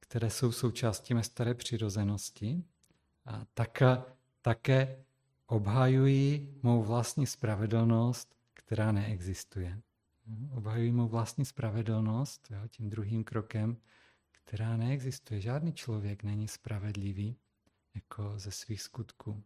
které 0.00 0.30
jsou 0.30 0.52
součástí 0.52 1.14
mé 1.14 1.22
staré 1.22 1.54
přirozenosti, 1.54 2.64
a 3.26 3.44
tak 3.54 3.82
také 4.42 5.04
obhajují 5.46 6.54
mou 6.62 6.82
vlastní 6.82 7.26
spravedlnost, 7.26 8.36
která 8.54 8.92
neexistuje. 8.92 9.80
Obhajují 10.50 10.92
mou 10.92 11.08
vlastní 11.08 11.44
spravedlnost 11.44 12.50
jo, 12.50 12.58
tím 12.68 12.90
druhým 12.90 13.24
krokem, 13.24 13.76
která 14.32 14.76
neexistuje. 14.76 15.40
Žádný 15.40 15.72
člověk 15.72 16.22
není 16.22 16.48
spravedlivý 16.48 17.36
jako 17.94 18.32
ze 18.36 18.50
svých 18.50 18.82
skutků, 18.82 19.42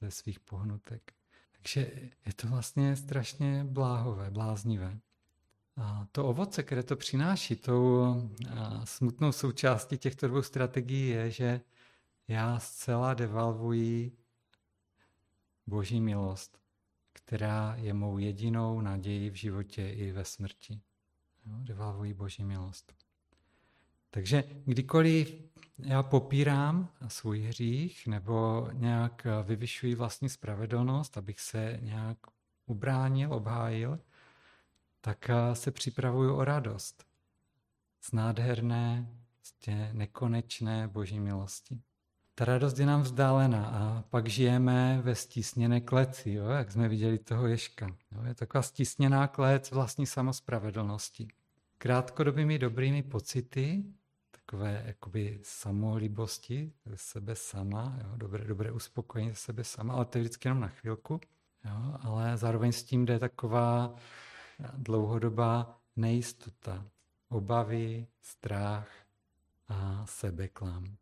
ze 0.00 0.10
svých 0.10 0.40
pohnutek. 0.40 1.12
Takže 1.52 1.80
je 2.26 2.32
to 2.36 2.48
vlastně 2.48 2.96
strašně 2.96 3.64
bláhové, 3.64 4.30
bláznivé. 4.30 4.98
A 5.76 6.06
to 6.12 6.26
ovoce, 6.26 6.62
které 6.62 6.82
to 6.82 6.96
přináší, 6.96 7.56
tou 7.56 8.14
smutnou 8.84 9.32
součástí 9.32 9.98
těchto 9.98 10.28
dvou 10.28 10.42
strategií 10.42 11.08
je, 11.08 11.30
že 11.30 11.60
já 12.28 12.58
zcela 12.58 13.14
devalvuji 13.14 14.16
Boží 15.66 16.00
milost, 16.00 16.58
která 17.12 17.74
je 17.76 17.94
mou 17.94 18.18
jedinou 18.18 18.80
naději 18.80 19.30
v 19.30 19.34
životě 19.34 19.88
i 19.88 20.12
ve 20.12 20.24
smrti. 20.24 20.80
Jo, 21.46 21.52
devalvuji 21.58 22.14
Boží 22.14 22.44
milost. 22.44 22.92
Takže 24.10 24.44
kdykoliv 24.64 25.42
já 25.78 26.02
popírám 26.02 26.88
svůj 27.08 27.40
hřích 27.40 28.06
nebo 28.06 28.68
nějak 28.72 29.26
vyvyšuji 29.44 29.94
vlastní 29.94 30.28
spravedlnost, 30.28 31.18
abych 31.18 31.40
se 31.40 31.78
nějak 31.82 32.18
ubránil, 32.66 33.34
obhájil, 33.34 34.00
tak 35.00 35.30
se 35.52 35.70
připravuju 35.70 36.34
o 36.34 36.44
radost 36.44 37.04
z 38.00 38.12
nádherné, 38.12 39.16
prostě 39.36 39.90
nekonečné 39.92 40.88
boží 40.88 41.20
milosti. 41.20 41.82
Ta 42.34 42.44
radost 42.44 42.78
je 42.78 42.86
nám 42.86 43.02
vzdálená 43.02 43.66
a 43.66 44.04
pak 44.10 44.28
žijeme 44.28 45.00
ve 45.02 45.14
stísněné 45.14 45.80
kleci, 45.80 46.32
jo, 46.32 46.48
jak 46.48 46.72
jsme 46.72 46.88
viděli 46.88 47.18
toho 47.18 47.46
Ješka. 47.46 47.86
Jo, 48.12 48.22
je 48.24 48.34
taková 48.34 48.62
stísněná 48.62 49.26
klec 49.26 49.70
vlastní 49.70 50.06
samospravedlnosti. 50.06 51.28
Krátkodobými 51.78 52.58
dobrými 52.58 53.02
pocity, 53.02 53.84
takové 54.30 54.82
jakoby 54.86 55.40
samolibosti 55.42 56.72
ze 56.86 56.96
sebe 56.96 57.34
sama, 57.34 57.98
jo, 58.02 58.16
dobré, 58.16 58.44
dobré 58.44 58.72
uspokojení 58.72 59.30
ze 59.30 59.36
sebe 59.36 59.64
sama, 59.64 59.94
ale 59.94 60.04
to 60.04 60.18
je 60.18 60.22
vždycky 60.22 60.48
jenom 60.48 60.60
na 60.60 60.68
chvilku. 60.68 61.20
Jo, 61.64 61.96
ale 62.00 62.36
zároveň 62.36 62.72
s 62.72 62.84
tím 62.84 63.04
jde 63.04 63.18
taková 63.18 63.94
dlouhodobá 64.76 65.78
nejistota, 65.96 66.84
obavy, 67.28 68.06
strach 68.20 68.88
a 69.68 70.06
sebeklam. 70.06 70.96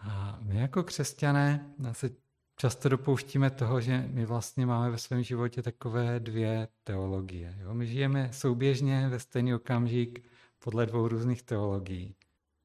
A 0.00 0.38
my 0.42 0.60
jako 0.60 0.82
křesťané 0.82 1.70
se 1.92 2.10
často 2.56 2.88
dopouštíme 2.88 3.50
toho, 3.50 3.80
že 3.80 4.08
my 4.10 4.26
vlastně 4.26 4.66
máme 4.66 4.90
ve 4.90 4.98
svém 4.98 5.22
životě 5.22 5.62
takové 5.62 6.20
dvě 6.20 6.68
teologie. 6.84 7.58
Jo? 7.60 7.74
My 7.74 7.86
žijeme 7.86 8.28
souběžně 8.32 9.08
ve 9.08 9.18
stejný 9.18 9.54
okamžik 9.54 10.24
podle 10.58 10.86
dvou 10.86 11.08
různých 11.08 11.42
teologií. 11.42 12.14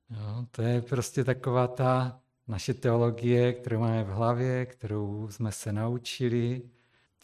Jo? 0.09 0.45
To 0.51 0.61
je 0.61 0.81
prostě 0.81 1.23
taková 1.23 1.67
ta 1.67 2.19
naše 2.47 2.73
teologie, 2.73 3.53
kterou 3.53 3.79
máme 3.79 4.03
v 4.03 4.07
hlavě, 4.07 4.65
kterou 4.65 5.27
jsme 5.31 5.51
se 5.51 5.73
naučili. 5.73 6.61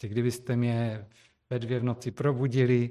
Že 0.00 0.08
kdybyste 0.08 0.56
mě 0.56 1.06
ve 1.50 1.58
dvě 1.58 1.80
v 1.80 1.84
noci 1.84 2.10
probudili, 2.10 2.90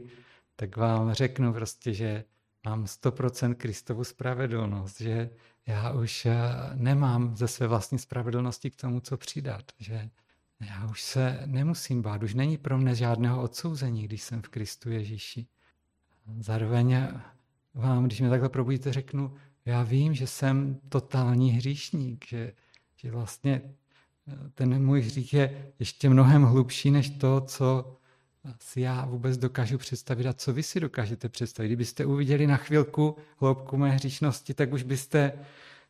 tak 0.56 0.78
vám 0.78 1.14
řeknu 1.14 1.54
prostě, 1.54 1.94
že 1.94 2.24
mám 2.66 2.84
100% 2.86 3.56
Kristovu 3.56 4.04
spravedlnost, 4.04 5.02
že 5.02 5.30
já 5.68 5.92
už 5.92 6.26
eh, 6.26 6.36
nemám 6.74 7.36
ze 7.36 7.48
své 7.48 7.68
vlastní 7.68 8.00
spravedlnosti 8.00 8.72
k 8.72 8.76
tomu, 8.76 9.00
co 9.00 9.18
přidat, 9.18 9.64
že 9.80 10.10
já 10.60 10.88
už 10.88 11.02
se 11.02 11.44
nemusím 11.46 12.02
bát, 12.02 12.24
už 12.24 12.34
není 12.34 12.58
pro 12.58 12.78
mě 12.78 12.96
žádného 12.96 13.42
odsouzení, 13.42 14.04
když 14.04 14.22
jsem 14.22 14.42
v 14.42 14.50
Kristu 14.50 14.90
Ježíši. 14.90 15.48
Zároveň 16.40 17.08
vám, 17.74 18.06
když 18.06 18.20
mě 18.20 18.30
takhle 18.30 18.50
probudíte, 18.50 18.94
řeknu, 18.94 19.34
já 19.66 19.84
vím, 19.84 20.14
že 20.14 20.28
jsem 20.28 20.80
totální 20.90 21.52
hříšník, 21.52 22.26
že, 22.28 22.54
že 22.96 23.12
vlastně 23.12 23.62
eh, 24.28 24.50
ten 24.54 24.86
můj 24.86 25.02
hřích 25.02 25.34
je 25.34 25.72
ještě 25.80 26.10
mnohem 26.10 26.44
hlubší 26.44 26.92
než 26.92 27.10
to, 27.10 27.42
co 27.42 27.98
si 28.60 28.82
já 28.82 29.06
vůbec 29.06 29.38
dokážu 29.38 29.78
představit 29.78 30.28
a 30.28 30.34
co 30.34 30.54
vy 30.54 30.64
si 30.64 30.80
dokážete 30.80 31.30
představit. 31.30 31.70
Kdybyste 31.70 32.06
uviděli 32.06 32.48
na 32.48 32.58
chvilku 32.58 33.18
hloubku 33.38 33.78
mé 33.78 33.90
hříšnosti, 33.90 34.54
tak 34.54 34.74
už 34.74 34.84
byste 34.84 35.34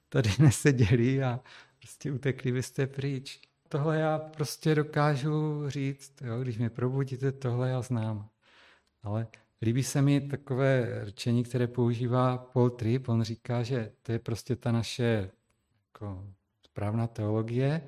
tady 0.10 0.30
neseděli 0.40 1.24
a 1.24 1.40
prostě 1.80 2.12
utekli 2.12 2.52
byste 2.52 2.88
pryč. 2.88 3.40
Tohle 3.70 4.00
já 4.00 4.20
prostě 4.20 4.76
dokážu 4.76 5.64
říct, 5.70 6.22
jo? 6.22 6.42
když 6.42 6.58
mě 6.58 6.70
probudíte, 6.70 7.32
tohle 7.32 7.70
já 7.70 7.82
znám. 7.82 8.30
Ale 9.04 9.28
líbí 9.62 9.84
se 9.84 10.02
mi 10.02 10.22
takové 10.22 11.02
řečení, 11.06 11.44
které 11.44 11.68
používá 11.68 12.38
Paul 12.38 12.70
Tripp. 12.70 13.10
On 13.10 13.24
říká, 13.24 13.64
že 13.64 13.92
to 14.04 14.12
je 14.12 14.20
prostě 14.20 14.56
ta 14.56 14.72
naše 14.72 15.32
jako, 15.88 16.26
správná 16.64 17.08
teologie, 17.08 17.82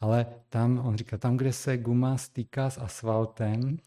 ale 0.00 0.26
tam, 0.48 0.86
on 0.86 0.96
říká, 0.96 1.18
tam, 1.18 1.36
kde 1.36 1.52
se 1.52 1.76
guma 1.78 2.16
stýká 2.16 2.70
s 2.70 2.78
asfaltem, 2.78 3.78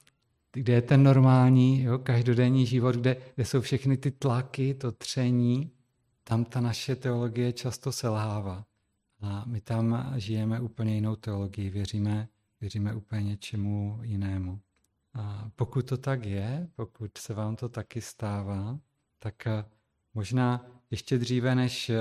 kde 0.57 0.73
je 0.73 0.81
ten 0.81 1.03
normální, 1.03 1.83
jo, 1.83 1.97
každodenní 1.97 2.65
život, 2.65 2.95
kde, 2.95 3.17
kde 3.35 3.45
jsou 3.45 3.61
všechny 3.61 3.97
ty 3.97 4.11
tlaky, 4.11 4.73
to 4.73 4.91
tření, 4.91 5.71
tam 6.23 6.45
ta 6.45 6.61
naše 6.61 6.95
teologie 6.95 7.53
často 7.53 7.91
selhává. 7.91 8.65
A 9.21 9.43
my 9.45 9.61
tam 9.61 10.13
žijeme 10.17 10.59
úplně 10.59 10.95
jinou 10.95 11.15
teologii, 11.15 11.69
věříme, 11.69 12.27
věříme 12.61 12.95
úplně 12.95 13.23
něčemu 13.23 13.99
jinému. 14.01 14.59
A 15.13 15.49
pokud 15.55 15.85
to 15.85 15.97
tak 15.97 16.25
je, 16.25 16.67
pokud 16.75 17.17
se 17.17 17.33
vám 17.33 17.55
to 17.55 17.69
taky 17.69 18.01
stává, 18.01 18.79
tak 19.19 19.47
eh, 19.47 19.65
možná 20.13 20.65
ještě 20.91 21.17
dříve, 21.17 21.55
než 21.55 21.89
eh, 21.89 21.97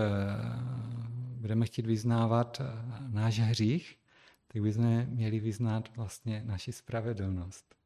budeme 1.40 1.66
chtít 1.66 1.86
vyznávat 1.86 2.60
eh, 2.60 2.64
náš 3.08 3.38
hřích, 3.38 3.98
tak 4.48 4.62
bychom 4.62 5.06
měli 5.06 5.40
vyznat 5.40 5.96
vlastně 5.96 6.42
naši 6.46 6.72
spravedlnost 6.72 7.76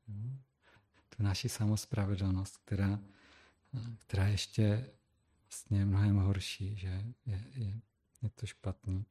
tu 1.17 1.23
naši 1.23 1.49
samospravedlnost, 1.49 2.57
která, 2.57 2.99
která 3.99 4.29
ještě 4.29 4.91
vlastně 5.51 5.85
mnohem 5.85 6.17
horší, 6.17 6.77
že 6.77 7.05
je, 7.27 7.45
je, 7.55 7.81
je 8.23 8.31
to 8.31 8.47
špatný. 8.47 9.05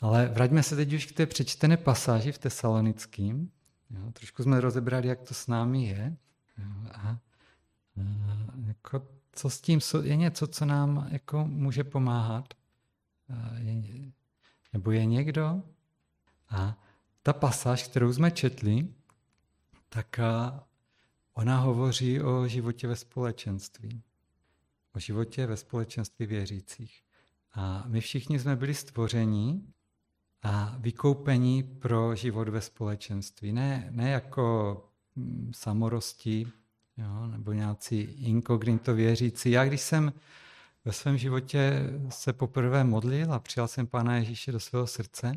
Ale 0.00 0.28
vraťme 0.28 0.62
se 0.62 0.76
teď 0.76 0.92
už 0.92 1.06
k 1.06 1.16
té 1.16 1.26
přečtené 1.26 1.76
pasáži 1.76 2.32
v 2.32 2.38
Tesalonickým. 2.38 3.50
Jo, 3.90 4.12
trošku 4.12 4.42
jsme 4.42 4.60
rozebrali, 4.60 5.08
jak 5.08 5.20
to 5.20 5.34
s 5.34 5.46
námi 5.46 5.84
je. 5.84 6.16
A, 6.92 6.98
a 6.98 7.18
jako, 8.66 9.08
co 9.32 9.50
s 9.50 9.60
tím 9.60 9.80
je 10.02 10.16
něco, 10.16 10.46
co 10.46 10.64
nám 10.64 11.08
jako 11.10 11.44
může 11.44 11.84
pomáhat. 11.84 12.54
A 13.28 13.58
je, 13.58 14.12
Nebo 14.72 14.90
je 14.90 15.04
někdo? 15.04 15.62
A 16.48 16.82
ta 17.22 17.32
pasáž, 17.32 17.82
kterou 17.82 18.12
jsme 18.12 18.30
četli, 18.30 18.88
tak 19.88 20.20
ona 21.36 21.58
hovoří 21.58 22.20
o 22.20 22.48
životě 22.48 22.88
ve 22.88 22.96
společenství. 22.96 24.02
O 24.94 24.98
životě 24.98 25.46
ve 25.46 25.56
společenství 25.56 26.26
věřících. 26.26 27.02
A 27.52 27.84
my 27.86 28.00
všichni 28.00 28.38
jsme 28.38 28.56
byli 28.56 28.74
stvoření 28.74 29.72
a 30.42 30.76
vykoupení 30.78 31.62
pro 31.62 32.14
život 32.14 32.48
ve 32.48 32.60
společenství. 32.60 33.52
Ne, 33.52 33.88
ne 33.90 34.10
jako 34.10 34.76
mm, 35.16 35.50
samorosti 35.54 36.46
jo, 36.96 37.26
nebo 37.26 37.52
nějací 37.52 38.00
inkognito 38.00 38.94
věřící. 38.94 39.50
Já 39.50 39.64
když 39.64 39.80
jsem 39.80 40.12
ve 40.84 40.92
svém 40.92 41.18
životě 41.18 41.90
se 42.08 42.32
poprvé 42.32 42.84
modlil 42.84 43.32
a 43.32 43.38
přijal 43.38 43.68
jsem 43.68 43.86
Pána 43.86 44.16
Ježíše 44.16 44.52
do 44.52 44.60
svého 44.60 44.86
srdce, 44.86 45.32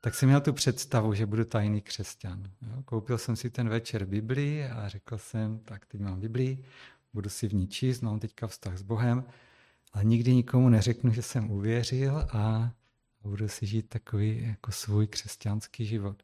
tak 0.00 0.14
jsem 0.14 0.28
měl 0.28 0.40
tu 0.40 0.52
představu, 0.52 1.14
že 1.14 1.26
budu 1.26 1.44
tajný 1.44 1.80
křesťan. 1.80 2.50
Jo. 2.62 2.82
Koupil 2.84 3.18
jsem 3.18 3.36
si 3.36 3.50
ten 3.50 3.68
večer 3.68 4.04
Biblii 4.04 4.64
a 4.64 4.88
řekl 4.88 5.18
jsem, 5.18 5.58
tak 5.58 5.86
teď 5.86 6.00
mám 6.00 6.20
Biblii, 6.20 6.64
budu 7.12 7.28
si 7.30 7.48
v 7.48 7.54
ní 7.54 7.68
číst, 7.68 8.00
mám 8.00 8.18
teďka 8.18 8.46
vztah 8.46 8.78
s 8.78 8.82
Bohem, 8.82 9.24
ale 9.92 10.04
nikdy 10.04 10.34
nikomu 10.34 10.68
neřeknu, 10.68 11.12
že 11.12 11.22
jsem 11.22 11.50
uvěřil 11.50 12.28
a 12.32 12.72
budu 13.22 13.48
si 13.48 13.66
žít 13.66 13.88
takový 13.88 14.42
jako 14.42 14.72
svůj 14.72 15.06
křesťanský 15.06 15.86
život. 15.86 16.22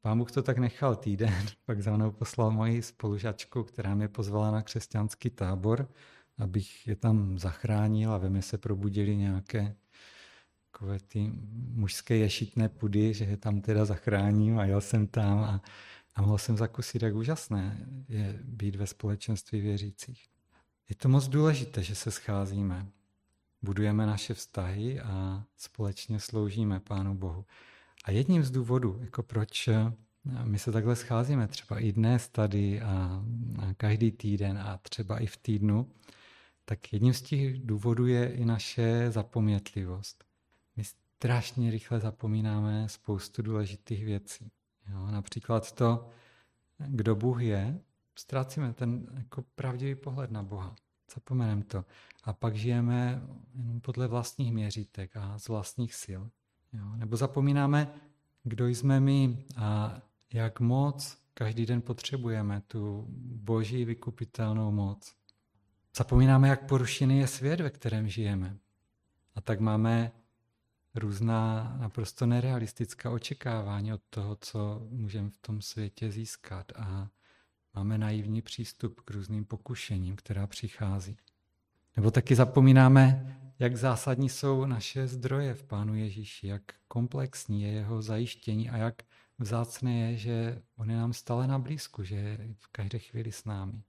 Pán 0.00 0.18
Bůh 0.18 0.32
to 0.32 0.42
tak 0.42 0.58
nechal 0.58 0.96
týden, 0.96 1.46
pak 1.64 1.82
za 1.82 1.96
mnou 1.96 2.10
poslal 2.10 2.50
moji 2.50 2.82
spolužačku, 2.82 3.64
která 3.64 3.94
mě 3.94 4.08
pozvala 4.08 4.50
na 4.50 4.62
křesťanský 4.62 5.30
tábor, 5.30 5.88
abych 6.38 6.86
je 6.86 6.96
tam 6.96 7.38
zachránil 7.38 8.12
a 8.12 8.18
ve 8.18 8.30
mě 8.30 8.42
se 8.42 8.58
probudili 8.58 9.16
nějaké 9.16 9.76
takové 10.76 10.98
ty 10.98 11.32
mužské 11.74 12.16
ješitné 12.16 12.68
pudy, 12.68 13.14
že 13.14 13.24
je 13.24 13.36
tam 13.36 13.60
teda 13.60 13.84
zachráním 13.84 14.58
a 14.58 14.64
jel 14.64 14.80
jsem 14.80 15.06
tam 15.06 15.38
a, 15.38 15.62
a 16.14 16.22
mohl 16.22 16.38
jsem 16.38 16.56
zakusit, 16.56 17.02
jak 17.02 17.14
úžasné 17.14 17.86
je 18.08 18.38
být 18.44 18.76
ve 18.76 18.86
společenství 18.86 19.60
věřících. 19.60 20.26
Je 20.88 20.96
to 20.96 21.08
moc 21.08 21.28
důležité, 21.28 21.82
že 21.82 21.94
se 21.94 22.10
scházíme, 22.10 22.86
budujeme 23.62 24.06
naše 24.06 24.34
vztahy 24.34 25.00
a 25.00 25.44
společně 25.56 26.20
sloužíme 26.20 26.80
Pánu 26.80 27.14
Bohu. 27.14 27.44
A 28.04 28.10
jedním 28.10 28.44
z 28.44 28.50
důvodů, 28.50 28.98
jako 29.00 29.22
proč 29.22 29.68
my 30.44 30.58
se 30.58 30.72
takhle 30.72 30.96
scházíme, 30.96 31.48
třeba 31.48 31.80
i 31.80 31.92
dnes 31.92 32.28
tady 32.28 32.80
a, 32.80 33.22
a 33.58 33.74
každý 33.74 34.10
týden 34.10 34.58
a 34.58 34.78
třeba 34.82 35.18
i 35.18 35.26
v 35.26 35.36
týdnu, 35.36 35.90
tak 36.64 36.92
jedním 36.92 37.14
z 37.14 37.22
těch 37.22 37.58
důvodů 37.58 38.06
je 38.06 38.32
i 38.32 38.44
naše 38.44 39.10
zapomnětlivost. 39.10 40.26
Strašně 41.16 41.70
rychle 41.70 42.00
zapomínáme 42.00 42.88
spoustu 42.88 43.42
důležitých 43.42 44.04
věcí. 44.04 44.50
Jo, 44.88 45.06
například 45.06 45.72
to, 45.72 46.08
kdo 46.78 47.16
Bůh 47.16 47.42
je, 47.42 47.80
ztrácíme 48.18 48.72
ten 48.72 49.06
jako 49.14 49.42
pravdivý 49.54 49.94
pohled 49.94 50.30
na 50.30 50.42
Boha. 50.42 50.76
Zapomeneme 51.14 51.64
to. 51.64 51.84
A 52.24 52.32
pak 52.32 52.54
žijeme 52.54 53.22
jenom 53.54 53.80
podle 53.80 54.06
vlastních 54.06 54.52
měřítek 54.52 55.16
a 55.16 55.38
z 55.38 55.48
vlastních 55.48 55.94
sil. 56.02 56.22
Jo? 56.72 56.96
Nebo 56.96 57.16
zapomínáme, 57.16 57.94
kdo 58.42 58.66
jsme 58.66 59.00
my 59.00 59.44
a 59.56 59.98
jak 60.32 60.60
moc 60.60 61.18
každý 61.34 61.66
den 61.66 61.82
potřebujeme 61.82 62.60
tu 62.60 63.06
boží 63.18 63.84
vykupitelnou 63.84 64.70
moc. 64.70 65.14
Zapomínáme, 65.96 66.48
jak 66.48 66.68
porušený 66.68 67.18
je 67.18 67.26
svět, 67.26 67.60
ve 67.60 67.70
kterém 67.70 68.08
žijeme. 68.08 68.56
A 69.34 69.40
tak 69.40 69.60
máme 69.60 70.12
různá 70.96 71.76
naprosto 71.80 72.26
nerealistická 72.26 73.10
očekávání 73.10 73.92
od 73.92 74.00
toho, 74.10 74.36
co 74.40 74.86
můžeme 74.90 75.30
v 75.30 75.38
tom 75.38 75.62
světě 75.62 76.10
získat. 76.10 76.72
A 76.76 77.08
máme 77.74 77.98
naivní 77.98 78.42
přístup 78.42 79.00
k 79.00 79.10
různým 79.10 79.44
pokušením, 79.44 80.16
která 80.16 80.46
přichází. 80.46 81.16
Nebo 81.96 82.10
taky 82.10 82.34
zapomínáme, 82.34 83.36
jak 83.58 83.76
zásadní 83.76 84.28
jsou 84.28 84.66
naše 84.66 85.06
zdroje 85.06 85.54
v 85.54 85.62
Pánu 85.62 85.94
Ježíši, 85.94 86.46
jak 86.46 86.62
komplexní 86.88 87.62
je 87.62 87.68
jeho 87.68 88.02
zajištění 88.02 88.70
a 88.70 88.76
jak 88.76 89.02
vzácné 89.38 89.98
je, 89.98 90.16
že 90.16 90.62
on 90.76 90.90
je 90.90 90.96
nám 90.96 91.12
stále 91.12 91.46
na 91.46 91.58
blízku, 91.58 92.04
že 92.04 92.14
je 92.14 92.38
v 92.58 92.68
každé 92.72 92.98
chvíli 92.98 93.32
s 93.32 93.44
námi. 93.44 93.82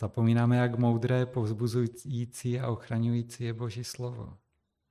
Zapomínáme, 0.00 0.56
jak 0.56 0.78
moudré, 0.78 1.26
povzbuzující 1.26 2.60
a 2.60 2.68
ochraňující 2.70 3.44
je 3.44 3.52
Boží 3.52 3.84
slovo. 3.84 4.36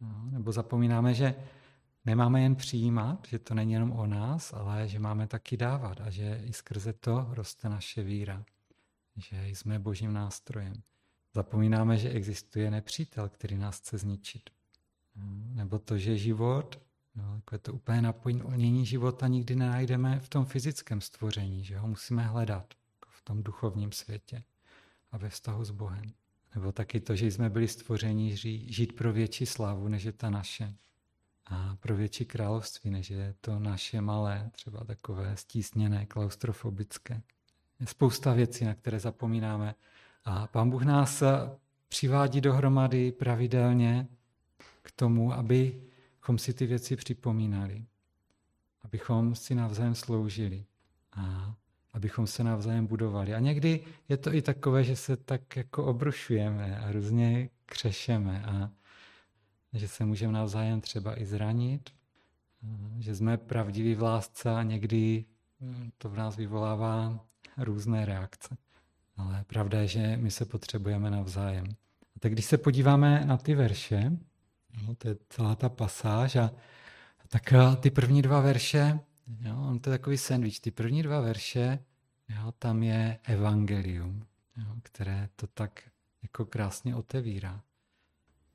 No, 0.02 0.26
nebo 0.32 0.52
zapomínáme, 0.52 1.14
že 1.14 1.36
nemáme 2.06 2.42
jen 2.42 2.56
přijímat, 2.56 3.28
že 3.28 3.40
to 3.40 3.54
není 3.54 3.74
jenom 3.74 3.92
o 3.92 4.06
nás, 4.06 4.54
ale 4.54 4.88
že 4.88 5.00
máme 5.00 5.28
taky 5.28 5.58
dávat 5.58 6.02
a 6.02 6.10
že 6.10 6.42
i 6.44 6.54
skrze 6.54 6.94
to 6.94 7.28
roste 7.30 7.70
naše 7.70 8.04
víra, 8.04 8.46
že 9.18 9.48
jsme 9.48 9.80
Božím 9.80 10.14
nástrojem. 10.14 10.74
Zapomínáme, 11.36 11.98
že 11.98 12.10
existuje 12.10 12.72
nepřítel, 12.72 13.30
který 13.30 13.58
nás 13.58 13.80
chce 13.80 13.98
zničit. 13.98 14.50
Nebo 15.54 15.80
to, 15.80 15.98
že 15.98 16.18
život, 16.18 16.82
no, 17.16 17.42
je 17.52 17.58
to 17.58 17.74
úplně 17.74 18.02
naplnění 18.02 18.86
života 18.86 19.28
nikdy 19.28 19.56
nenajdeme 19.56 20.20
v 20.20 20.30
tom 20.30 20.46
fyzickém 20.46 21.02
stvoření, 21.02 21.64
že 21.64 21.78
ho 21.78 21.88
musíme 21.88 22.24
hledat 22.24 22.74
jako 22.94 23.10
v 23.12 23.22
tom 23.22 23.44
duchovním 23.44 23.92
světě 23.92 24.44
a 25.12 25.18
ve 25.18 25.30
vztahu 25.30 25.66
s 25.66 25.72
Bohem. 25.72 26.14
Nebo 26.56 26.72
taky 26.72 27.00
to, 27.00 27.16
že 27.16 27.28
jsme 27.28 27.50
byli 27.50 27.68
stvoření 27.68 28.38
žít 28.68 28.94
pro 28.96 29.14
větší 29.14 29.46
slávu, 29.46 29.88
než 29.88 30.04
je 30.04 30.12
ta 30.12 30.30
naše. 30.30 30.76
A 31.46 31.76
pro 31.80 31.96
větší 31.96 32.26
království, 32.26 32.90
než 32.90 33.10
je 33.10 33.36
to 33.42 33.60
naše 33.60 34.02
malé, 34.02 34.50
třeba 34.52 34.84
takové 34.84 35.38
stísněné, 35.38 36.06
klaustrofobické. 36.06 37.22
Je 37.80 37.88
spousta 37.88 38.34
věcí, 38.34 38.66
na 38.66 38.74
které 38.74 39.00
zapomínáme 39.00 39.76
a 40.26 40.48
pán 40.48 40.70
Bůh 40.70 40.84
nás 40.84 41.24
přivádí 41.88 42.42
dohromady 42.42 43.12
pravidelně 43.12 44.08
k 44.82 44.92
tomu, 44.92 45.34
abychom 45.34 46.38
si 46.38 46.54
ty 46.54 46.66
věci 46.66 46.96
připomínali, 46.96 47.86
abychom 48.82 49.36
si 49.36 49.56
navzájem 49.56 49.96
sloužili 49.96 50.66
a 51.12 51.56
abychom 51.94 52.28
se 52.28 52.44
navzájem 52.44 52.88
budovali. 52.88 53.34
A 53.34 53.40
někdy 53.40 53.86
je 54.10 54.18
to 54.18 54.34
i 54.34 54.42
takové, 54.42 54.84
že 54.84 54.96
se 54.96 55.18
tak 55.18 55.56
jako 55.56 55.86
obrušujeme 55.86 56.80
a 56.80 56.92
různě 56.92 57.50
křešeme 57.66 58.46
a 58.46 58.72
že 59.74 59.88
se 59.88 60.06
můžeme 60.06 60.34
navzájem 60.34 60.82
třeba 60.82 61.22
i 61.22 61.26
zranit, 61.26 61.90
že 63.00 63.16
jsme 63.16 63.38
pravdiví 63.38 63.96
v 63.96 64.02
lásce 64.02 64.52
a 64.52 64.64
někdy 64.64 65.26
to 65.98 66.10
v 66.10 66.18
nás 66.18 66.36
vyvolává 66.36 67.26
různé 67.58 68.06
reakce. 68.06 68.58
Ale 69.18 69.44
pravda 69.44 69.82
je, 69.82 69.88
že 69.88 70.18
my 70.18 70.32
se 70.32 70.46
potřebujeme 70.46 71.10
navzájem. 71.10 71.66
A 72.16 72.20
tak 72.20 72.32
když 72.32 72.46
se 72.46 72.58
podíváme 72.58 73.26
na 73.26 73.38
ty 73.38 73.56
verše, 73.56 74.12
no, 74.88 74.96
to 74.96 75.08
je 75.08 75.16
celá 75.30 75.56
ta 75.56 75.70
pasáž, 75.70 76.36
a 76.36 76.52
tak 77.28 77.54
ty 77.80 77.92
první 77.92 78.22
dva 78.22 78.40
verše, 78.40 79.00
jo, 79.40 79.68
on 79.70 79.80
to 79.80 79.90
je 79.90 79.98
takový 79.98 80.18
sandwich, 80.18 80.60
ty 80.60 80.72
první 80.72 81.04
dva 81.04 81.20
verše, 81.20 81.80
jo, 82.30 82.54
tam 82.60 82.84
je 82.84 83.20
evangelium, 83.24 84.26
jo, 84.58 84.76
které 84.84 85.30
to 85.36 85.48
tak 85.48 85.84
jako 86.24 86.46
krásně 86.46 86.96
otevírá. 86.96 87.62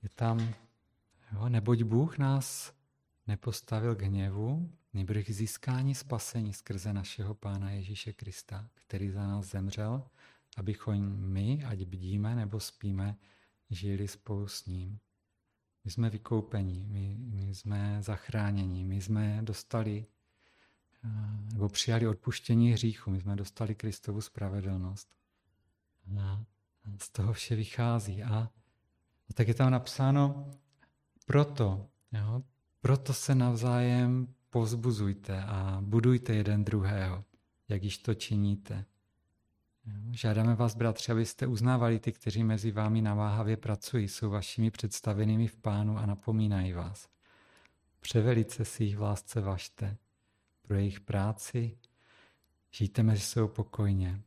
Je 0.02 0.08
tam, 0.14 0.54
jo, 1.32 1.48
neboť 1.48 1.82
Bůh 1.82 2.18
nás 2.18 2.72
nepostavil 3.26 3.94
k 3.94 4.02
hněvu, 4.02 4.72
nebož 4.92 5.24
k 5.24 5.30
získání 5.30 5.94
spasení 5.94 6.52
skrze 6.52 6.92
našeho 6.92 7.34
Pána 7.34 7.70
Ježíše 7.70 8.12
Krista, 8.12 8.68
který 8.74 9.10
za 9.10 9.26
nás 9.26 9.46
zemřel 9.46 10.04
abychom 10.58 11.00
my, 11.32 11.64
ať 11.64 11.78
bdíme 11.84 12.34
nebo 12.34 12.60
spíme, 12.60 13.16
žili 13.70 14.08
spolu 14.08 14.48
s 14.48 14.66
ním. 14.66 14.98
My 15.84 15.90
jsme 15.90 16.10
vykoupení, 16.10 16.86
my, 16.86 17.16
my 17.18 17.54
jsme 17.54 17.98
zachráněni, 18.02 18.84
my 18.84 19.02
jsme 19.02 19.38
dostali 19.42 20.06
eh, 21.04 21.08
nebo 21.52 21.68
přijali 21.68 22.06
odpuštění 22.06 22.72
hříchu, 22.72 23.10
my 23.10 23.20
jsme 23.20 23.36
dostali 23.36 23.74
Kristovu 23.74 24.20
spravedlnost. 24.20 25.08
A 26.18 26.44
z 26.98 27.10
toho 27.10 27.32
vše 27.32 27.56
vychází. 27.56 28.22
A, 28.22 28.34
a 29.30 29.32
tak 29.34 29.48
je 29.48 29.54
tam 29.54 29.70
napsáno, 29.70 30.50
proto, 31.28 31.86
jo, 32.12 32.42
proto 32.80 33.14
se 33.14 33.34
navzájem 33.34 34.34
povzbuzujte 34.50 35.42
a 35.42 35.78
budujte 35.80 36.34
jeden 36.34 36.64
druhého, 36.64 37.24
jak 37.68 37.82
již 37.82 37.98
to 37.98 38.14
činíte. 38.14 38.84
Žádáme 40.10 40.54
vás, 40.54 40.74
bratři, 40.74 41.12
abyste 41.12 41.46
uznávali 41.46 41.98
ty, 42.00 42.12
kteří 42.12 42.44
mezi 42.44 42.70
vámi 42.70 43.02
naváhavě 43.02 43.56
pracují, 43.56 44.08
jsou 44.08 44.30
vašimi 44.30 44.70
představenými 44.70 45.46
v 45.46 45.56
pánu 45.56 45.98
a 45.98 46.06
napomínají 46.06 46.72
vás. 46.72 47.08
Převelice 48.00 48.64
si 48.64 48.84
jich 48.84 48.96
v 48.96 49.02
lásce 49.02 49.40
vašte. 49.40 49.96
Pro 50.62 50.76
jejich 50.76 51.00
práci 51.00 51.78
žijte 52.70 53.02
mezi 53.02 53.20
sebou 53.20 53.48
pokojně. 53.48 54.22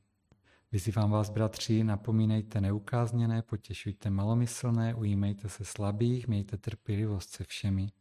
Vyzývám 0.73 1.11
vás, 1.11 1.29
bratři, 1.29 1.83
napomínejte 1.83 2.61
neukázněné, 2.61 3.41
potěšujte 3.41 4.09
malomyslné, 4.09 4.95
ujímejte 4.95 5.49
se 5.49 5.65
slabých, 5.65 6.27
mějte 6.27 6.57
trpělivost 6.57 7.29
se 7.29 7.43
všemi. 7.43 7.91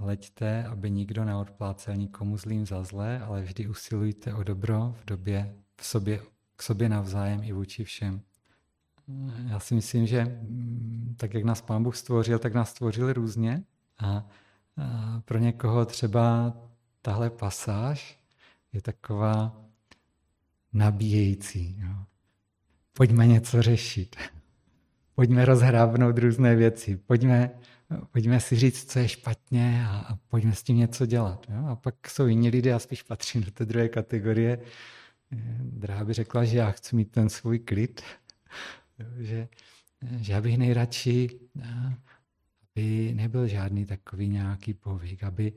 Leďte, 0.00 0.64
aby 0.64 0.90
nikdo 0.90 1.24
neodplácel 1.24 1.96
nikomu 1.96 2.36
zlým 2.36 2.66
za 2.66 2.82
zlé, 2.82 3.20
ale 3.20 3.42
vždy 3.42 3.68
usilujte 3.68 4.34
o 4.34 4.42
dobro 4.42 4.94
v 5.00 5.04
době 5.04 5.54
v 5.76 5.86
sobě, 5.86 6.20
k 6.56 6.62
sobě 6.62 6.88
navzájem 6.88 7.42
i 7.42 7.52
vůči 7.52 7.84
všem. 7.84 8.22
Já 9.48 9.60
si 9.60 9.74
myslím, 9.74 10.06
že 10.06 10.24
mm, 10.24 11.14
tak, 11.18 11.34
jak 11.34 11.44
nás 11.44 11.60
Pán 11.60 11.82
Bůh 11.82 11.96
stvořil, 11.96 12.38
tak 12.38 12.54
nás 12.54 12.70
stvořil 12.70 13.12
různě. 13.12 13.64
A, 13.98 14.06
a 14.06 14.26
pro 15.24 15.38
někoho 15.38 15.86
třeba 15.86 16.56
tahle 17.02 17.30
pasáž 17.30 18.20
je 18.72 18.82
taková 18.82 19.69
nabíjející. 20.72 21.76
Jo. 21.78 21.94
Pojďme 22.92 23.26
něco 23.26 23.62
řešit. 23.62 24.16
Pojďme 25.14 25.44
rozhrábnout 25.44 26.18
různé 26.18 26.56
věci. 26.56 26.96
Pojďme, 26.96 27.50
pojďme 28.10 28.40
si 28.40 28.56
říct, 28.56 28.92
co 28.92 28.98
je 28.98 29.08
špatně 29.08 29.86
a, 29.88 29.98
a 29.98 30.16
pojďme 30.16 30.54
s 30.54 30.62
tím 30.62 30.76
něco 30.76 31.06
dělat. 31.06 31.46
Jo. 31.50 31.66
A 31.66 31.76
pak 31.76 32.10
jsou 32.10 32.26
jiní 32.26 32.48
lidé, 32.48 32.70
já 32.70 32.78
spíš 32.78 33.02
patřím 33.02 33.42
do 33.42 33.50
té 33.50 33.64
druhé 33.64 33.88
kategorie. 33.88 34.58
Drahá 35.60 36.04
by 36.04 36.12
řekla, 36.12 36.44
že 36.44 36.58
já 36.58 36.70
chci 36.70 36.96
mít 36.96 37.10
ten 37.10 37.28
svůj 37.28 37.58
klid, 37.58 38.02
že, 39.18 39.48
že 40.20 40.32
já 40.32 40.40
bych 40.40 40.58
nejradši, 40.58 41.40
aby 42.76 43.12
nebyl 43.14 43.46
žádný 43.46 43.86
takový 43.86 44.28
nějaký 44.28 44.74
povyk, 44.74 45.24
aby, 45.24 45.52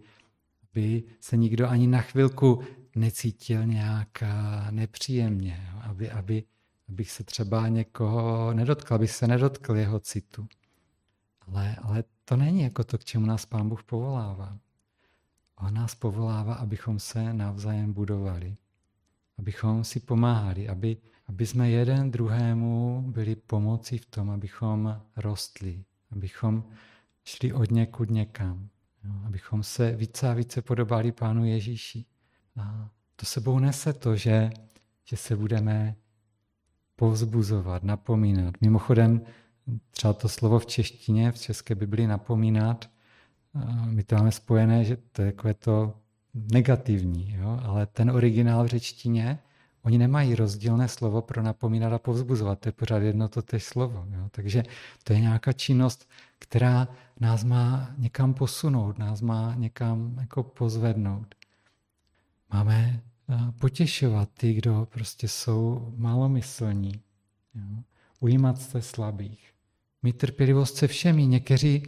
aby 0.73 1.03
se 1.19 1.37
nikdo 1.37 1.69
ani 1.69 1.87
na 1.87 2.01
chvilku 2.01 2.63
necítil 2.95 3.65
nějak 3.65 4.23
nepříjemně, 4.71 5.69
aby, 5.81 6.11
aby, 6.11 6.43
abych 6.89 7.11
se 7.11 7.23
třeba 7.23 7.67
někoho 7.67 8.53
nedotkl, 8.53 8.93
aby 8.93 9.07
se 9.07 9.27
nedotkl 9.27 9.75
jeho 9.75 9.99
citu. 9.99 10.47
Ale, 11.47 11.75
ale 11.75 12.03
to 12.25 12.35
není 12.35 12.61
jako 12.61 12.83
to, 12.83 12.97
k 12.97 13.03
čemu 13.03 13.25
nás 13.25 13.45
Pán 13.45 13.69
Bůh 13.69 13.83
povolává. 13.83 14.57
On 15.57 15.73
nás 15.73 15.95
povolává, 15.95 16.53
abychom 16.53 16.99
se 16.99 17.33
navzájem 17.33 17.93
budovali, 17.93 18.55
abychom 19.37 19.83
si 19.83 19.99
pomáhali, 19.99 20.69
aby, 20.69 20.97
aby 21.27 21.45
jsme 21.45 21.69
jeden 21.69 22.11
druhému 22.11 23.03
byli 23.07 23.35
pomocí 23.35 23.97
v 23.97 24.05
tom, 24.05 24.29
abychom 24.29 25.01
rostli, 25.15 25.83
abychom 26.11 26.63
šli 27.23 27.53
od 27.53 27.71
někud 27.71 28.09
někam, 28.09 28.69
jo, 29.03 29.11
abychom 29.25 29.63
se 29.63 29.91
více 29.91 30.29
a 30.29 30.33
více 30.33 30.61
podobali 30.61 31.11
Pánu 31.11 31.45
Ježíši. 31.45 32.05
A 32.57 32.89
to 33.15 33.25
sebou 33.25 33.59
nese 33.59 33.93
to, 33.93 34.15
že, 34.15 34.51
že 35.03 35.17
se 35.17 35.35
budeme 35.35 35.95
povzbuzovat, 36.95 37.83
napomínat. 37.83 38.55
Mimochodem, 38.61 39.21
třeba 39.91 40.13
to 40.13 40.29
slovo 40.29 40.59
v 40.59 40.65
češtině, 40.65 41.31
v 41.31 41.37
české 41.37 41.75
Biblii 41.75 42.07
napomínat, 42.07 42.89
my 43.85 44.03
to 44.03 44.15
máme 44.15 44.31
spojené, 44.31 44.83
že 44.83 44.97
to 45.11 45.21
je 45.21 45.31
takové 45.31 45.53
to 45.53 45.93
negativní, 46.33 47.33
jo? 47.37 47.59
ale 47.63 47.85
ten 47.85 48.11
originál 48.11 48.63
v 48.63 48.67
řečtině, 48.67 49.39
oni 49.83 49.97
nemají 49.97 50.35
rozdílné 50.35 50.87
slovo 50.87 51.21
pro 51.21 51.41
napomínat 51.41 51.93
a 51.93 51.99
povzbuzovat, 51.99 52.59
to 52.59 52.69
je 52.69 52.73
pořád 52.73 52.97
jedno 52.97 53.27
to 53.27 53.41
tež 53.41 53.63
slovo. 53.63 54.05
Jo? 54.09 54.27
Takže 54.31 54.63
to 55.03 55.13
je 55.13 55.19
nějaká 55.19 55.53
činnost, 55.53 56.09
která 56.43 56.87
nás 57.19 57.43
má 57.43 57.95
někam 57.97 58.33
posunout, 58.33 58.97
nás 58.97 59.21
má 59.21 59.55
někam 59.55 60.17
jako 60.19 60.43
pozvednout. 60.43 61.35
Máme 62.53 63.03
eh, 63.29 63.51
potěšovat 63.59 64.29
ty, 64.37 64.53
kdo 64.53 64.87
prostě 64.91 65.27
jsou 65.27 65.93
malomyslní. 65.97 67.01
Jo? 67.55 67.83
Ujímat 68.19 68.61
se 68.61 68.81
slabých. 68.81 69.53
Mít 70.03 70.17
trpělivost 70.17 70.75
se 70.75 70.87
všemi. 70.87 71.27
Někteří, 71.27 71.83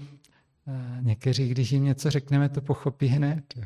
eh, 0.67 0.97
někteří, 1.01 1.49
když 1.49 1.71
jim 1.71 1.83
něco 1.83 2.11
řekneme, 2.11 2.49
to 2.49 2.61
pochopí 2.61 3.07
hned. 3.07 3.53
Jo? 3.55 3.63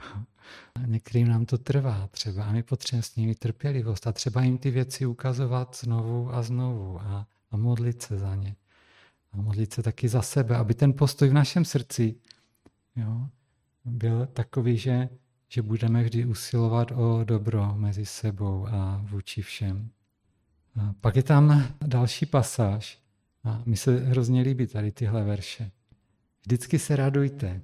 A 0.76 0.86
některým 0.86 1.28
nám 1.28 1.46
to 1.46 1.58
trvá 1.58 2.08
třeba 2.08 2.44
a 2.44 2.52
my 2.52 2.64
potřebujeme 2.64 3.04
s 3.04 3.16
nimi 3.16 3.36
trpělivost 3.36 4.08
a 4.08 4.12
třeba 4.12 4.42
jim 4.42 4.58
ty 4.58 4.72
věci 4.72 5.06
ukazovat 5.06 5.78
znovu 5.82 6.34
a 6.34 6.42
znovu 6.42 7.02
a, 7.02 7.28
a 7.52 7.58
modlit 7.58 8.02
se 8.02 8.18
za 8.18 8.36
ně. 8.36 8.56
A 9.32 9.38
modlit 9.38 9.74
se 9.74 9.84
taky 9.84 10.08
za 10.08 10.22
sebe, 10.22 10.56
aby 10.56 10.74
ten 10.74 10.94
postoj 10.94 11.30
v 11.30 11.34
našem 11.34 11.66
srdci 11.66 12.16
jo, 12.96 13.28
byl 13.86 14.26
takový, 14.26 14.78
že 14.78 15.10
že 15.52 15.62
budeme 15.62 16.04
vždy 16.04 16.26
usilovat 16.26 16.92
o 16.92 17.24
dobro 17.24 17.76
mezi 17.76 18.06
sebou 18.06 18.68
a 18.68 19.02
vůči 19.04 19.42
všem. 19.42 19.90
A 20.82 20.94
pak 21.02 21.16
je 21.16 21.24
tam 21.24 21.68
další 21.82 22.26
pasáž. 22.26 23.00
A 23.44 23.64
mi 23.66 23.78
se 23.78 24.00
hrozně 24.00 24.42
líbí 24.42 24.68
tady 24.68 24.92
tyhle 24.92 25.24
verše. 25.24 25.72
Vždycky 26.42 26.80
se 26.80 26.96
radujte. 26.96 27.62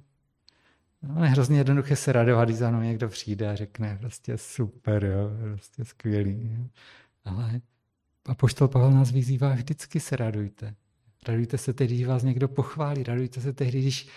No, 1.02 1.24
je 1.24 1.30
hrozně 1.30 1.58
jednoduché 1.58 1.96
se 1.96 2.12
radovat, 2.12 2.48
když 2.48 2.58
za 2.58 2.70
mnou 2.70 2.80
někdo 2.80 3.08
přijde 3.08 3.50
a 3.50 3.56
řekne 3.56 3.96
prostě 4.00 4.38
super, 4.38 5.04
jo, 5.04 5.30
prostě 5.54 5.84
skvělý. 5.84 6.50
Jo. 6.58 6.66
Ale 7.24 7.60
a 8.26 8.34
poštol 8.34 8.68
Pavel 8.68 8.90
nás 8.90 9.10
vyzývá, 9.10 9.54
vždycky 9.54 10.00
se 10.00 10.16
radujte. 10.16 10.74
Radujte 11.28 11.58
se 11.58 11.72
tehdy, 11.72 11.94
když 11.94 12.06
vás 12.06 12.22
někdo 12.22 12.48
pochválí, 12.48 13.02
radujte 13.02 13.40
se 13.40 13.52
tehdy, 13.52 13.80
když 13.80 14.08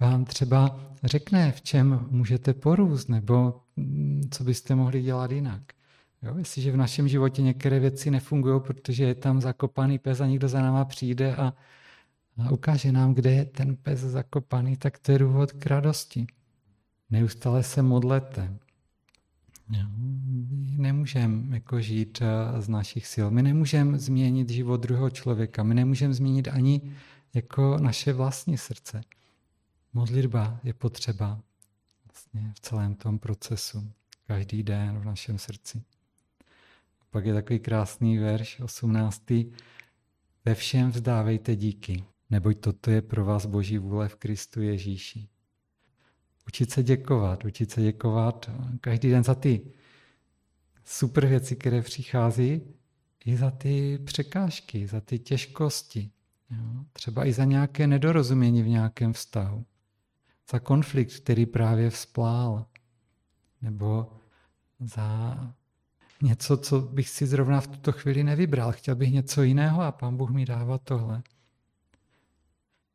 vám 0.00 0.24
třeba 0.24 0.80
řekne, 1.04 1.52
v 1.52 1.62
čem 1.62 2.06
můžete 2.10 2.54
porůst, 2.54 3.08
nebo 3.08 3.60
mm, 3.76 4.22
co 4.30 4.44
byste 4.44 4.74
mohli 4.74 5.02
dělat 5.02 5.30
jinak. 5.30 5.62
Jo, 6.22 6.34
jestliže 6.38 6.72
v 6.72 6.76
našem 6.76 7.08
životě 7.08 7.42
některé 7.42 7.80
věci 7.80 8.10
nefungují, 8.10 8.60
protože 8.60 9.04
je 9.04 9.14
tam 9.14 9.40
zakopaný 9.40 9.98
pes 9.98 10.20
a 10.20 10.26
někdo 10.26 10.48
za 10.48 10.62
náma 10.62 10.84
přijde 10.84 11.36
a, 11.36 11.54
a 12.46 12.50
ukáže 12.50 12.92
nám, 12.92 13.14
kde 13.14 13.30
je 13.30 13.44
ten 13.44 13.76
pes 13.76 14.00
zakopaný, 14.00 14.76
tak 14.76 14.98
to 14.98 15.12
je 15.12 15.18
důvod 15.18 15.52
k 15.52 15.66
radosti. 15.66 16.26
Neustále 17.10 17.62
se 17.62 17.82
modlete. 17.82 18.58
Jo, 19.70 19.86
nemůžeme 20.76 21.54
jako 21.54 21.80
žít 21.80 22.22
eh, 22.22 22.62
z 22.62 22.68
našich 22.68 23.06
sil. 23.12 23.26
My 23.30 23.42
nemůžeme 23.42 23.98
změnit 23.98 24.50
život 24.50 24.80
druhého 24.80 25.10
člověka. 25.10 25.62
My 25.62 25.74
nemůžeme 25.74 26.14
změnit 26.14 26.48
ani 26.48 26.92
jako 27.34 27.78
naše 27.78 28.12
vlastní 28.12 28.58
srdce. 28.58 29.00
Modlitba 29.92 30.60
je 30.64 30.74
potřeba 30.74 31.40
vlastně 32.04 32.52
v 32.54 32.60
celém 32.60 32.94
tom 32.94 33.18
procesu, 33.18 33.92
každý 34.26 34.62
den 34.62 34.98
v 34.98 35.04
našem 35.04 35.38
srdci. 35.38 35.82
A 37.00 37.04
pak 37.10 37.24
je 37.24 37.34
takový 37.34 37.58
krásný 37.58 38.18
verš, 38.18 38.60
18. 38.60 39.22
Ve 40.44 40.54
všem 40.54 40.90
vzdávejte 40.90 41.56
díky, 41.56 42.04
neboť 42.30 42.58
toto 42.58 42.90
je 42.90 43.02
pro 43.02 43.24
vás 43.24 43.46
Boží 43.46 43.78
vůle 43.78 44.08
v 44.08 44.16
Kristu 44.16 44.62
Ježíši. 44.62 45.28
Učit 46.46 46.70
se 46.70 46.82
děkovat, 46.82 47.44
učit 47.44 47.70
se 47.70 47.82
děkovat 47.82 48.50
každý 48.80 49.10
den 49.10 49.24
za 49.24 49.34
ty 49.34 49.72
super 50.84 51.26
věci, 51.26 51.56
které 51.56 51.82
přichází, 51.82 52.62
i 53.24 53.36
za 53.36 53.50
ty 53.50 53.98
překážky, 54.04 54.86
za 54.86 55.00
ty 55.00 55.18
těžkosti. 55.18 56.10
Jo? 56.50 56.84
Třeba 56.92 57.26
i 57.26 57.32
za 57.32 57.44
nějaké 57.44 57.86
nedorozumění 57.86 58.62
v 58.62 58.68
nějakém 58.68 59.12
vztahu 59.12 59.64
za 60.52 60.58
konflikt, 60.58 61.16
který 61.20 61.46
právě 61.46 61.90
vzplál, 61.90 62.66
nebo 63.62 64.12
za 64.80 65.38
něco, 66.22 66.56
co 66.56 66.80
bych 66.80 67.08
si 67.08 67.26
zrovna 67.26 67.60
v 67.60 67.66
tuto 67.66 67.92
chvíli 67.92 68.24
nevybral. 68.24 68.72
Chtěl 68.72 68.94
bych 68.94 69.12
něco 69.12 69.42
jiného 69.42 69.82
a 69.82 69.92
pán 69.92 70.16
Bůh 70.16 70.30
mi 70.30 70.44
dává 70.44 70.78
tohle. 70.78 71.22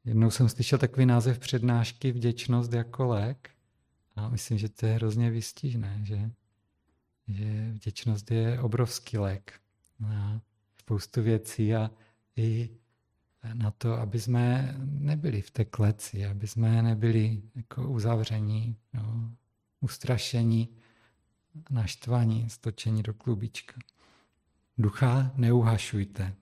Jednou 0.10 0.32
jsem 0.32 0.50
slyšel 0.50 0.80
takový 0.80 1.06
název 1.06 1.40
přednášky 1.40 2.12
Vděčnost 2.12 2.74
jako 2.74 3.06
lék 3.06 3.50
a 4.16 4.30
myslím, 4.30 4.58
že 4.58 4.70
to 4.70 4.86
je 4.86 4.94
hrozně 4.94 5.32
vystižné, 5.32 6.00
že, 6.04 6.32
že 7.28 7.72
vděčnost 7.72 8.32
je 8.32 8.60
obrovský 8.60 9.18
lék 9.18 9.54
na 10.00 10.42
spoustu 10.80 11.22
věcí 11.22 11.76
a 11.76 11.92
i 12.36 12.70
na 13.54 13.72
to, 13.72 13.94
aby 13.94 14.20
jsme 14.20 14.76
nebyli 14.84 15.42
v 15.42 15.52
té 15.52 15.66
kleci, 15.66 16.26
aby 16.26 16.48
jsme 16.48 16.82
nebyli 16.82 17.42
jako 17.56 17.90
uzavření, 17.90 18.76
no, 18.94 19.32
ustrašení, 19.82 20.70
naštvaní, 21.70 22.50
stočení 22.50 23.04
do 23.04 23.14
klubička. 23.14 23.80
Ducha 24.78 25.32
neuhašujte. 25.36 26.36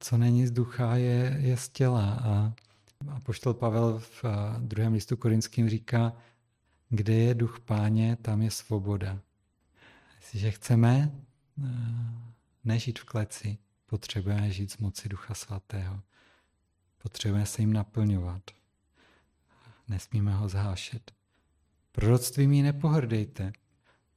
Co 0.00 0.16
není 0.18 0.46
z 0.46 0.50
ducha, 0.50 0.96
je, 0.96 1.36
je 1.40 1.56
z 1.56 1.68
těla. 1.68 2.10
A, 2.10 2.54
a 3.08 3.20
poštol 3.20 3.54
Pavel 3.54 3.98
v 3.98 4.24
druhém 4.58 4.92
listu 4.92 5.16
korinským 5.16 5.68
říká, 5.68 6.12
kde 6.88 7.14
je 7.14 7.34
duch 7.34 7.60
páně, 7.60 8.16
tam 8.16 8.42
je 8.42 8.50
svoboda. 8.50 9.18
Jestliže 10.16 10.50
chceme 10.50 11.10
nežít 12.64 12.98
v 12.98 13.04
kleci, 13.04 13.58
potřebujeme 13.86 14.50
žít 14.50 14.72
z 14.72 14.78
moci 14.78 15.08
Ducha 15.08 15.34
Svatého. 15.34 16.00
Potřebujeme 17.02 17.46
se 17.46 17.62
jim 17.62 17.72
naplňovat. 17.72 18.42
Nesmíme 19.88 20.34
ho 20.34 20.48
zhášet. 20.48 21.12
Proroctvím 21.92 22.52
ji 22.52 22.62
nepohrdejte. 22.62 23.52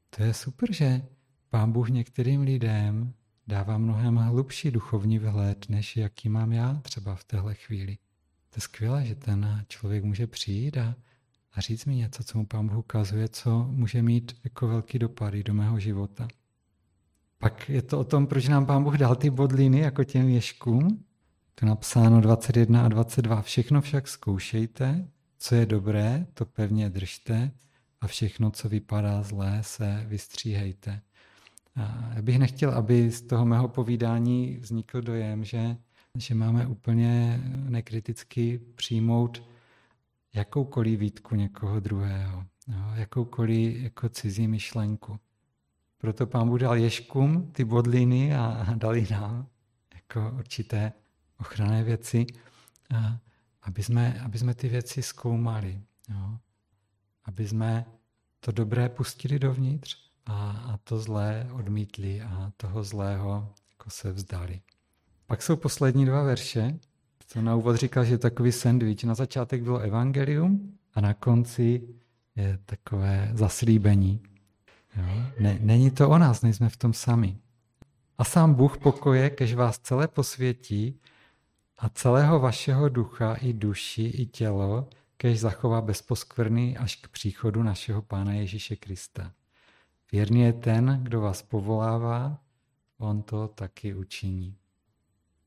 To 0.10 0.24
je 0.24 0.34
super, 0.34 0.74
že 0.74 1.02
Pán 1.50 1.72
Bůh 1.72 1.90
některým 1.90 2.42
lidem 2.42 3.14
dává 3.48 3.78
mnohem 3.78 4.16
hlubší 4.16 4.72
duchovní 4.72 5.20
vhled, 5.20 5.70
než 5.70 5.98
jaký 5.98 6.30
mám 6.30 6.52
já 6.52 6.74
třeba 6.74 7.16
v 7.16 7.24
téhle 7.24 7.54
chvíli. 7.54 7.98
To 8.56 8.58
je 8.58 8.62
skvělé, 8.62 9.06
že 9.06 9.16
ten 9.16 9.66
člověk 9.68 10.04
může 10.04 10.28
přijít 10.28 10.78
a, 10.78 10.96
a 11.54 11.62
říct 11.62 11.86
mi 11.86 11.96
něco, 11.96 12.24
co 12.24 12.38
mu 12.38 12.46
Pán 12.46 12.68
Bůh 12.68 12.78
ukazuje, 12.78 13.30
co 13.30 13.68
může 13.70 14.02
mít 14.02 14.38
jako 14.44 14.68
velký 14.68 15.00
dopady 15.00 15.44
do 15.44 15.54
mého 15.54 15.80
života. 15.80 16.28
Pak 17.38 17.70
je 17.70 17.82
to 17.82 18.00
o 18.00 18.04
tom, 18.04 18.28
proč 18.28 18.48
nám 18.48 18.66
Pán 18.66 18.84
Bůh 18.84 18.98
dal 18.98 19.16
ty 19.16 19.30
bodliny 19.30 19.80
jako 19.80 20.04
těm 20.04 20.30
ježkům. 20.30 21.04
To 21.56 21.66
napsáno 21.66 22.22
21 22.22 22.86
a 22.86 22.88
22. 22.88 23.42
Všechno 23.42 23.82
však 23.82 24.08
zkoušejte, 24.08 25.08
co 25.38 25.56
je 25.56 25.66
dobré, 25.66 26.26
to 26.34 26.46
pevně 26.46 26.90
držte 26.90 27.52
a 28.02 28.08
všechno, 28.08 28.52
co 28.52 28.70
vypadá 28.70 29.24
zlé, 29.24 29.60
se 29.62 30.04
vystříhejte. 30.08 31.02
A 31.76 32.12
já 32.16 32.22
bych 32.22 32.40
nechtěl, 32.40 32.72
aby 32.72 33.12
z 33.12 33.22
toho 33.22 33.46
mého 33.46 33.68
povídání 33.68 34.58
vznikl 34.62 35.02
dojem, 35.02 35.44
že, 35.44 35.78
že 36.20 36.36
máme 36.36 36.68
úplně 36.68 37.40
nekriticky 37.70 38.60
přijmout 38.76 39.44
jakoukoliv 40.34 41.00
výtku 41.00 41.36
někoho 41.36 41.80
druhého, 41.80 42.46
jo, 42.68 42.92
jakoukoliv 42.94 43.84
jako 43.84 44.10
cizí 44.10 44.48
myšlenku. 44.48 45.20
Proto 45.98 46.28
pán 46.28 46.50
Bůh 46.50 46.60
dal 46.60 46.78
ješkům 46.78 47.52
ty 47.52 47.66
bodliny 47.66 48.36
a 48.36 48.66
dal 48.76 48.96
nám 49.12 49.48
jako 49.94 50.32
určité 50.38 50.94
ochranné 51.40 51.84
věci, 51.84 52.26
a 52.96 53.20
aby, 53.62 53.84
jsme, 53.84 54.22
aby 54.22 54.38
jsme 54.38 54.54
ty 54.54 54.70
věci 54.70 55.02
zkoumali. 55.02 55.82
Jo. 56.10 56.38
Aby 57.26 57.48
jsme 57.48 57.86
to 58.40 58.52
dobré 58.52 58.90
pustili 58.90 59.40
dovnitř 59.40 59.98
a, 60.26 60.52
a 60.52 60.78
to 60.78 61.00
zlé 61.00 61.48
odmítli 61.52 62.22
a 62.22 62.52
toho 62.58 62.84
zlého 62.84 63.54
jako 63.70 63.90
se 63.90 64.12
vzdali. 64.12 64.62
Pak 65.28 65.42
jsou 65.42 65.56
poslední 65.56 66.06
dva 66.06 66.24
verše. 66.24 66.80
To 67.34 67.42
na 67.42 67.56
úvod 67.56 67.76
říkal, 67.76 68.06
že 68.06 68.14
je 68.14 68.18
takový 68.18 68.52
sandwich. 68.52 69.04
Na 69.04 69.16
začátek 69.16 69.64
bylo 69.64 69.80
evangelium 69.80 70.78
a 70.94 71.02
na 71.02 71.14
konci 71.14 71.88
je 72.36 72.60
takové 72.66 73.32
zaslíbení. 73.34 74.22
Jo? 74.98 75.04
Ne, 75.40 75.58
není 75.62 75.92
to 75.92 76.10
o 76.10 76.18
nás, 76.18 76.42
nejsme 76.42 76.70
v 76.70 76.78
tom 76.78 76.94
sami. 76.94 77.38
A 78.18 78.24
sám 78.24 78.54
Bůh 78.54 78.78
pokoje, 78.78 79.30
kež 79.30 79.54
vás 79.54 79.80
celé 79.80 80.08
posvětí 80.08 81.00
a 81.78 81.90
celého 81.90 82.40
vašeho 82.40 82.90
ducha 82.90 83.34
i 83.34 83.54
duši 83.54 84.04
i 84.04 84.26
tělo, 84.26 84.90
kež 85.18 85.40
zachová 85.40 85.82
bezposkvrný 85.82 86.78
až 86.78 86.96
k 86.96 87.08
příchodu 87.08 87.64
našeho 87.64 88.02
Pána 88.02 88.34
Ježíše 88.34 88.76
Krista. 88.76 89.32
Věrný 90.12 90.42
je 90.42 90.54
ten, 90.54 91.00
kdo 91.04 91.22
vás 91.22 91.42
povolává, 91.42 92.40
on 92.98 93.22
to 93.22 93.48
taky 93.48 93.96
učiní. 93.96 94.56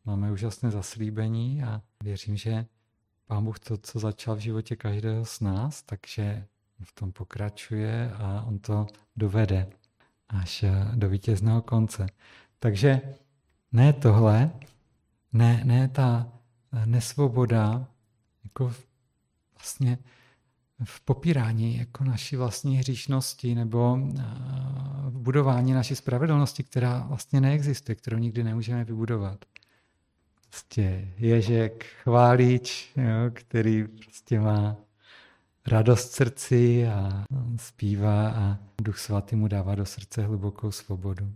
Máme 0.09 0.33
úžasné 0.33 0.71
zaslíbení 0.71 1.63
a 1.63 1.83
věřím, 2.03 2.37
že 2.37 2.67
Pán 3.27 3.45
Bůh 3.45 3.59
to, 3.59 3.77
co 3.77 3.99
začal 3.99 4.37
v 4.37 4.39
životě 4.39 4.77
každého 4.77 5.25
z 5.25 5.41
nás, 5.41 5.83
takže 5.83 6.47
v 6.83 6.93
tom 6.93 7.13
pokračuje 7.13 8.13
a 8.13 8.45
on 8.47 8.59
to 8.59 8.87
dovede 9.17 9.71
až 10.29 10.65
do 10.95 11.09
vítězného 11.09 11.63
konce. 11.63 12.07
Takže 12.59 13.01
ne 13.73 13.93
tohle, 13.93 14.51
ne, 15.33 15.63
ne 15.65 15.89
ta 15.89 16.33
nesvoboda, 16.85 17.87
jako 18.45 18.73
vlastně 19.55 19.99
v 20.85 21.01
popírání 21.01 21.77
jako 21.77 22.05
naší 22.05 22.37
vlastní 22.37 22.77
hříšnosti 22.77 23.55
nebo 23.55 23.99
v 25.09 25.19
budování 25.19 25.73
naší 25.73 25.97
spravedlnosti, 25.97 26.63
která 26.63 26.99
vlastně 26.99 27.41
neexistuje, 27.41 27.97
kterou 27.97 28.19
nikdy 28.19 28.45
nemůžeme 28.45 28.85
vybudovat. 28.85 29.45
Prostě 30.49 31.09
Ježek, 31.17 31.85
chválič, 32.03 32.93
jo, 32.97 33.31
který 33.33 33.85
prostě 33.89 34.41
má 34.41 34.77
radost 35.67 36.13
srdci 36.13 36.87
a 36.87 37.25
zpívá 37.57 38.29
a 38.29 38.59
Duch 38.83 38.99
Svatý 38.99 39.37
mu 39.37 39.49
dává 39.49 39.75
do 39.75 39.87
srdce 39.87 40.23
hlubokou 40.23 40.71
svobodu. 40.71 41.33